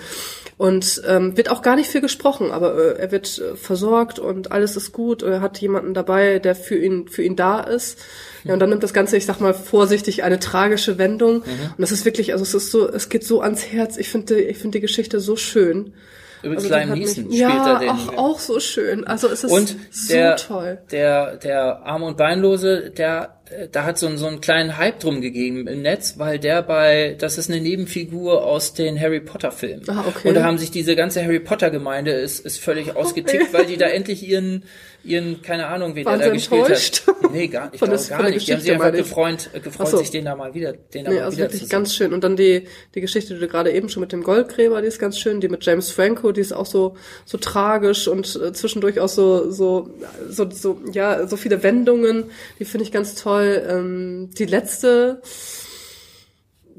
[0.57, 4.53] Und ähm, wird auch gar nicht viel gesprochen, aber äh, er wird äh, versorgt und
[4.53, 5.21] alles ist gut.
[5.21, 7.99] Und er hat jemanden dabei, der für ihn für ihn da ist.
[8.45, 11.41] Ja, und dann nimmt das Ganze, ich sag mal vorsichtig, eine tragische Wendung.
[11.41, 11.45] Und
[11.77, 13.97] das ist wirklich, also es ist so, es geht so ans Herz.
[13.97, 15.93] Ich finde, ich finde die Geschichte so schön.
[16.41, 19.05] Übrigens Also hat Neeson mich- ja, den ach, auch so schön.
[19.05, 20.77] Also es ist und so der, toll.
[20.91, 23.39] der der arme und beinlose, der
[23.71, 27.15] da hat so einen so einen kleinen Hype drum gegeben im Netz, weil der bei
[27.19, 29.83] das ist eine Nebenfigur aus den Harry Potter Filmen.
[29.87, 30.29] Ah, okay.
[30.29, 33.77] Und da haben sich diese ganze Harry Potter Gemeinde ist ist völlig ausgetickt, weil die
[33.77, 34.63] da endlich ihren
[35.03, 37.03] ihren keine Ahnung, wen Waren der da gespielt enttäuscht?
[37.07, 37.15] hat.
[37.31, 38.47] Nee, gar glaube der- gar nicht.
[38.47, 39.97] Die haben sich einfach gefreut, äh, gefreut so.
[39.97, 42.13] sich den da mal wieder den da Nee, mal also wieder wirklich ganz schön.
[42.13, 44.99] Und dann die, die Geschichte, die du gerade eben schon mit dem Goldgräber, die ist
[44.99, 45.41] ganz schön.
[45.41, 49.51] Die mit James Franco, die ist auch so, so tragisch und äh, zwischendurch auch so,
[49.51, 49.89] so,
[50.29, 52.25] so, so, ja, so viele Wendungen.
[52.59, 53.34] Die finde ich ganz toll.
[53.43, 55.21] Ähm, die letzte,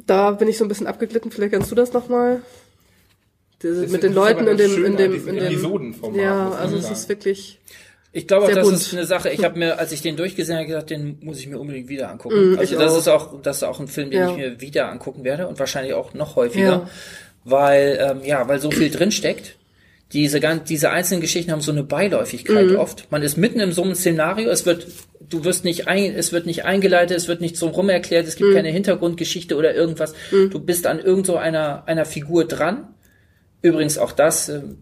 [0.07, 1.31] da bin ich so ein bisschen abgeglitten.
[1.31, 2.41] Vielleicht kannst du das nochmal.
[3.63, 7.59] Mit den Leuten in dem, in dem, in dem, Episodenformat, ja, also es ist wirklich,
[8.13, 8.77] Ich glaube das bunt.
[8.77, 9.31] ist eine Sache.
[9.31, 12.11] Ich habe mir, als ich den durchgesehen habe, gesagt, den muss ich mir unbedingt wieder
[12.11, 12.53] angucken.
[12.53, 12.99] Mm, also das auch.
[12.99, 14.31] ist auch, das ist auch ein Film, den Ja.
[14.31, 16.91] ich mir wieder angucken werde und wahrscheinlich auch noch häufiger, Ja.
[17.45, 19.56] weil ähm, ja, weil so viel drin steckt.
[20.13, 22.77] Diese diese einzelnen Geschichten haben so eine Beiläufigkeit Mhm.
[22.77, 23.11] oft.
[23.11, 24.49] Man ist mitten in so einem Szenario.
[24.51, 24.87] Es wird,
[25.29, 28.27] du wirst nicht ein, es wird nicht eingeleitet, es wird nicht so rum erklärt.
[28.29, 28.55] Es gibt Mhm.
[28.55, 30.15] keine Hintergrundgeschichte oder irgendwas.
[30.31, 32.89] Du bist an irgend so einer einer Figur dran.
[33.63, 34.49] Übrigens auch das.
[34.49, 34.79] ähm,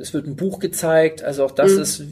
[0.00, 1.82] es wird ein Buch gezeigt, also auch das Mhm.
[1.82, 2.02] ist,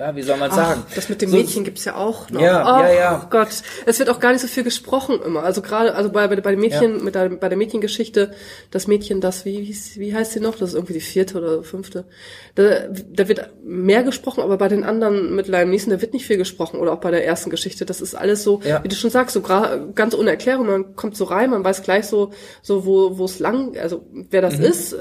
[0.00, 0.82] ja, wie soll man sagen?
[0.94, 2.40] Das mit dem So- Mädchen gibt's ja auch noch.
[2.40, 3.26] Ja, oh, ja, ja.
[3.30, 3.48] Gott,
[3.86, 5.42] es wird auch gar nicht so viel gesprochen immer.
[5.42, 8.32] Also gerade, also bei, bei, bei dem Mädchen, mit der, bei der Mädchengeschichte,
[8.70, 10.56] das Mädchen, das, wie, wie, wie heißt sie noch?
[10.56, 12.06] Das ist irgendwie die vierte oder fünfte.
[12.54, 16.26] Da, da wird mehr gesprochen, aber bei den anderen mit Liam Neeson, da wird nicht
[16.26, 16.80] viel gesprochen.
[16.80, 17.84] Oder auch bei der ersten Geschichte.
[17.84, 18.82] Das ist alles so, Ja.
[18.82, 20.66] wie du schon sagst, so ganz ohne Erklärung.
[20.66, 22.30] Man kommt so rein, man weiß gleich so,
[22.62, 24.44] so wo, wo es lang, also wer Mhm.
[24.44, 24.96] das ist.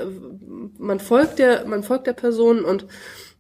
[0.78, 2.86] Man folgt der, man folgt der Person und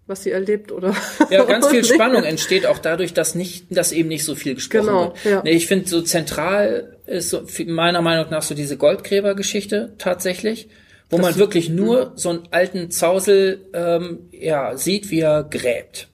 [0.10, 0.96] was sie erlebt oder
[1.30, 1.84] Ja, ganz viel.
[1.86, 5.26] Spannung entsteht auch dadurch, dass nicht, dass eben nicht so viel gesprochen Genau, wird.
[5.26, 5.42] ja.
[5.44, 10.68] Nee, ich finde so zentral ist so, meiner Meinung nach so diese Goldgräbergeschichte tatsächlich,
[11.10, 11.76] wo man wirklich Mhm.
[11.76, 16.08] nur so einen alten Zausel ähm, ja sieht, wie er gräbt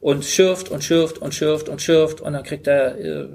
[0.00, 3.28] und schürft und schürft und schürft und schürft und dann kriegt er äh,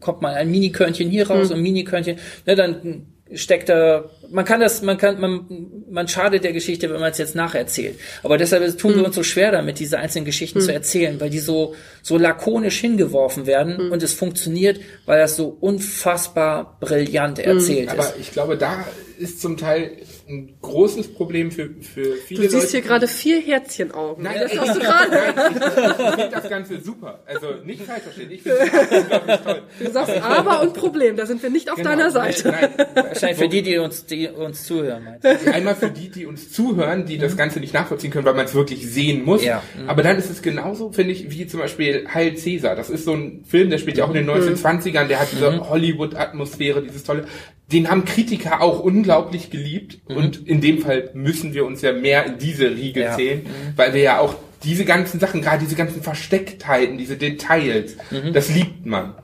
[0.00, 1.30] kommt mal ein Minikörnchen hier Mhm.
[1.30, 5.46] raus und ein Minikörnchen, ne, dann steckt er, man kann das, man kann, man,
[5.90, 7.98] man schadet der Geschichte, wenn man es jetzt nacherzählt.
[8.22, 11.38] Aber deshalb tun wir uns so schwer damit, diese einzelnen Geschichten zu erzählen, weil die
[11.38, 18.02] so, so lakonisch hingeworfen werden und es funktioniert, weil das so unfassbar brillant erzählt Aber
[18.02, 18.14] ist.
[18.20, 18.84] ich glaube, da
[19.18, 19.92] ist zum Teil
[20.28, 22.68] ein großes Problem für, für viele Du siehst Leute.
[22.70, 24.24] hier gerade vier Herzchenaugen.
[24.24, 25.16] Nein, das hast du gerade.
[25.16, 27.20] Ich finde das Ganze super.
[27.26, 28.30] Also nicht falsch verstehen.
[28.30, 29.62] Ich finde das unglaublich toll.
[29.80, 31.90] Du sagst aber und Problem, da sind wir nicht auf Genau.
[31.90, 32.48] deiner Seite.
[32.50, 32.86] Nein, nein.
[32.94, 35.04] Wahrscheinlich für die, die uns, die uns zuhören.
[35.04, 35.52] meinst du?
[35.54, 38.54] Einmal für die, die uns zuhören, die das Ganze nicht nachvollziehen können, weil man es
[38.54, 39.42] wirklich sehen muss.
[39.44, 39.62] Ja.
[39.80, 39.88] Mhm.
[39.88, 42.76] Aber dann ist es genauso, finde ich, wie zum Beispiel Heil Caesar.
[42.76, 45.48] Das ist so ein Film, der spielt ja auch in den 1920ern, der hat diese
[45.50, 45.68] Mhm.
[45.70, 47.24] Hollywood-Atmosphäre, dieses tolle.
[47.72, 49.98] Den haben Kritiker auch unglaublich geliebt.
[50.08, 50.16] Mhm.
[50.16, 53.12] Und in dem Fall müssen wir uns ja mehr in diese Riege Ja.
[53.12, 53.16] Mhm.
[53.16, 53.46] zählen,
[53.76, 58.32] weil wir ja auch diese ganzen Sachen, gerade diese ganzen Verstecktheiten, diese Details, Mhm.
[58.32, 59.14] das liebt man.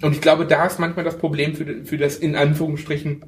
[0.00, 3.22] Und ich glaube, da ist manchmal das Problem für, für das in Anführungsstrichen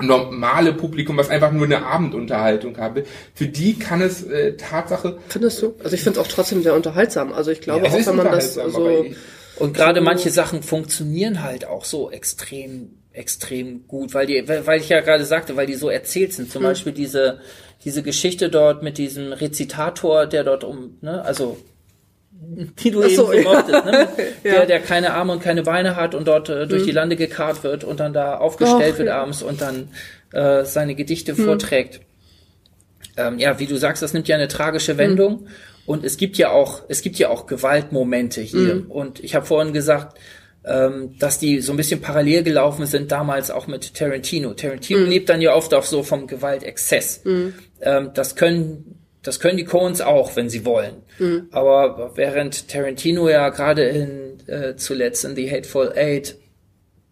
[0.00, 3.04] normale Publikum, was einfach nur eine Abendunterhaltung habe,
[3.34, 5.74] für die kann es äh, Tatsache, Findest du?
[5.82, 7.32] Also ich finde es auch trotzdem sehr unterhaltsam.
[7.32, 9.04] Also ich glaube es auch, wenn man das so.
[9.58, 14.88] Und gerade manche Sachen funktionieren halt auch so extrem, extrem gut, weil die, weil ich
[14.88, 16.50] ja gerade sagte, weil die so erzählt sind.
[16.50, 17.40] Zum Beispiel diese,
[17.84, 21.56] diese Geschichte dort mit diesem Rezitator, der dort um, ne, also
[22.30, 23.42] die du Ach eben so, ja.
[23.42, 24.08] mochtest, ne?
[24.44, 24.52] Ja.
[24.52, 27.64] der, der keine Arme und keine Beine hat und dort äh, durch die Lande gekarrt
[27.64, 29.22] wird und dann da aufgestellt Och, wird ja.
[29.22, 29.88] abends und dann
[30.32, 32.00] äh, seine Gedichte vorträgt.
[33.16, 35.46] Ähm, ja, wie du sagst, das nimmt ja eine tragische Wendung.
[35.86, 38.84] Und es gibt ja auch, es gibt ja auch Gewaltmomente hier.
[38.88, 40.18] Und ich habe vorhin gesagt,
[40.66, 44.54] ähm, dass die so ein bisschen parallel gelaufen sind damals auch mit Tarantino.
[44.54, 47.22] Tarantino lebt dann ja oft auch so vom Gewaltexzess.
[47.80, 50.96] Ähm, das können das können die Coens auch, wenn sie wollen.
[51.50, 56.36] Aber während Tarantino ja gerade in äh, zuletzt in The Hateful Eight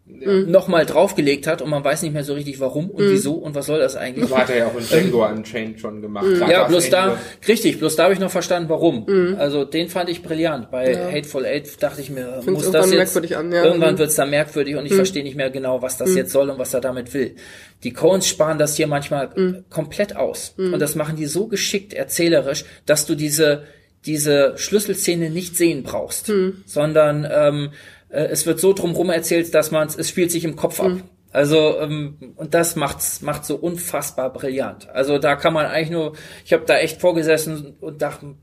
[0.04, 3.66] nochmal draufgelegt hat und man weiß nicht mehr so richtig warum und wieso und was
[3.66, 4.28] soll das eigentlich.
[4.28, 6.26] so hat er ja auch in Django Unchained schon gemacht.
[6.26, 6.42] Mhm.
[6.50, 9.06] Ja, bloß da, richtig, bloß da habe ich noch verstanden, warum.
[9.06, 9.36] Mhm.
[9.38, 10.72] Also den fand ich brillant.
[10.72, 13.64] Bei Hateful Eight dachte ich mir, muss irgendwann das jetzt, merkwürdig an, ja.
[13.64, 13.98] irgendwann Mhm.
[13.98, 16.74] wird's da merkwürdig und ich verstehe nicht mehr genau, was das jetzt soll und was
[16.74, 17.36] er damit will.
[17.84, 19.64] Die Coens sparen das hier manchmal Mhm.
[19.70, 20.54] komplett aus.
[20.58, 23.62] Und das machen die so geschickt erzählerisch, dass du diese,
[24.04, 26.64] diese Schlüsselszene nicht sehen brauchst, Mhm.
[26.66, 27.70] sondern ähm,
[28.12, 30.92] äh, es wird so drumherum erzählt, dass man es spielt sich im Kopf ab.
[30.92, 31.02] Mhm.
[31.32, 34.88] Also ähm, und das macht's macht so unfassbar brillant.
[34.90, 36.12] Also da kann man eigentlich nur,
[36.44, 38.34] ich habe da echt vorgesessen und dachte,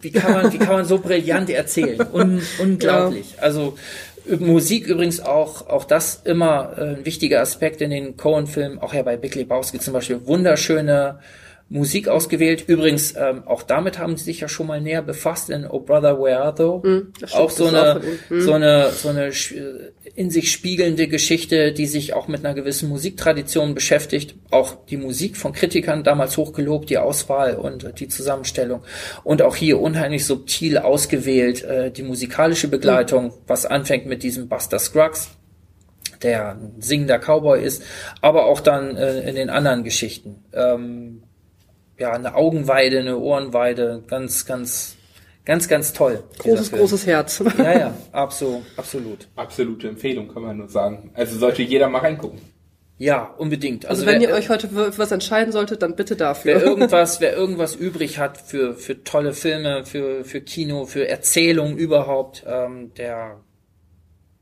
[0.00, 2.00] wie kann man wie kann man so brillant erzählen?
[2.12, 3.34] Un, unglaublich.
[3.38, 3.76] Also
[4.28, 8.94] äh, Musik übrigens auch auch das immer äh, ein wichtiger Aspekt in den Cohen-Filmen, auch
[8.94, 11.18] ja bei Big Lebowski zum Beispiel wunderschöne
[11.72, 12.64] Musik ausgewählt.
[12.68, 16.20] Übrigens, ähm, auch damit haben sie sich ja schon mal näher befasst in Oh Brother,
[16.20, 16.80] Where Art Thou?
[16.80, 18.00] Stimmt, auch so eine.
[18.28, 18.40] Hm.
[18.42, 19.54] so eine, so eine sch-
[20.14, 24.34] in sich spiegelnde Geschichte, die sich auch mit einer gewissen Musiktradition beschäftigt.
[24.50, 28.82] Auch die Musik von Kritikern damals hochgelobt, die Auswahl und die Zusammenstellung.
[29.24, 33.32] Und auch hier unheimlich subtil ausgewählt, äh, die musikalische Begleitung, Hm.
[33.46, 35.30] was anfängt mit diesem Buster Scruggs
[36.22, 37.82] der ein singender Cowboy ist,
[38.20, 40.44] aber auch dann äh, in den anderen Geschichten.
[40.52, 41.21] Ähm,
[41.98, 44.96] ja, eine Augenweide, eine Ohrenweide, ganz, ganz,
[45.44, 46.22] ganz, ganz toll.
[46.38, 47.42] Großes, großes Herz.
[47.58, 49.28] Ja, ja, absolut, absolut.
[49.36, 51.10] Absolute Empfehlung, kann man nur sagen.
[51.14, 52.40] Also sollte jeder mal reingucken.
[53.02, 53.86] Ja, unbedingt.
[53.86, 56.62] Also, Also, wenn wer, ihr euch heute für was entscheiden solltet, dann bitte wer dafür.
[56.62, 62.44] irgendwas, wer irgendwas übrig hat für, für tolle Filme, für, für Kino, für Erzählung überhaupt,
[62.46, 63.40] ähm, der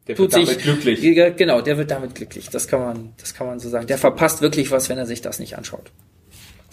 [0.09, 1.37] Der tut wird sich damit glücklich.
[1.39, 2.51] Genau, der wird damit glücklich.
[2.51, 3.87] Das kann man, das kann man so sagen.
[3.87, 5.91] Der verpasst wirklich was, wenn er sich das nicht anschaut.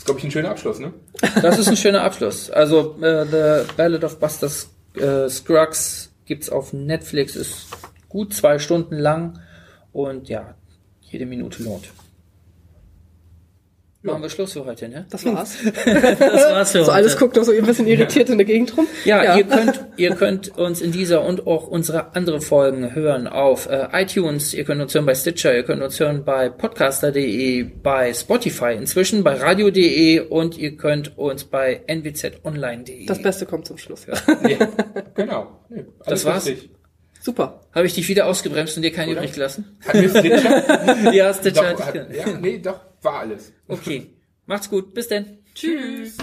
[0.08, 0.93] Glaube ich, ein schöner Abschluss, ne?
[1.41, 2.49] Das ist ein schöner Abschluss.
[2.49, 4.49] Also äh, The Ballad of Buster
[4.95, 7.68] äh, Scruggs gibt's auf Netflix, ist
[8.08, 9.41] gut zwei Stunden lang
[9.91, 10.55] und ja,
[11.01, 11.89] jede Minute lohnt.
[14.04, 15.06] Machen wir Schluss für heute, ne?
[15.10, 15.58] Das war's.
[15.86, 16.93] Das war's für So heute.
[16.93, 18.88] alles guckt noch so ein bisschen irritiert in der Gegend rum.
[19.06, 23.68] Ja, Ihr, könnt, ihr könnt uns in dieser und auch unsere andere Folgen hören auf
[23.70, 28.14] äh, iTunes, ihr könnt uns hören bei Stitcher, ihr könnt uns hören bei podcaster.de, bei
[28.14, 33.06] Spotify inzwischen, bei radio.de und ihr könnt uns bei nwzonline.de.
[33.08, 34.06] Das Beste kommt zum Schluss.
[34.08, 34.16] Ja,
[35.16, 35.60] genau.
[35.70, 36.45] Nee, alles Das war's?
[36.48, 36.70] richtig.
[37.20, 37.62] Super.
[37.74, 39.78] Habe ich dich wieder ausgebremst und dir keinen übrig gelassen?
[39.86, 41.12] Hat mir Stitcher?
[41.14, 43.54] ja, Stitcher doch, hat, ja, nee, doch, war alles.
[43.68, 44.14] Okay.
[44.45, 44.93] Macht's gut.
[44.93, 45.39] Bis denn.
[45.54, 46.18] Tschüss.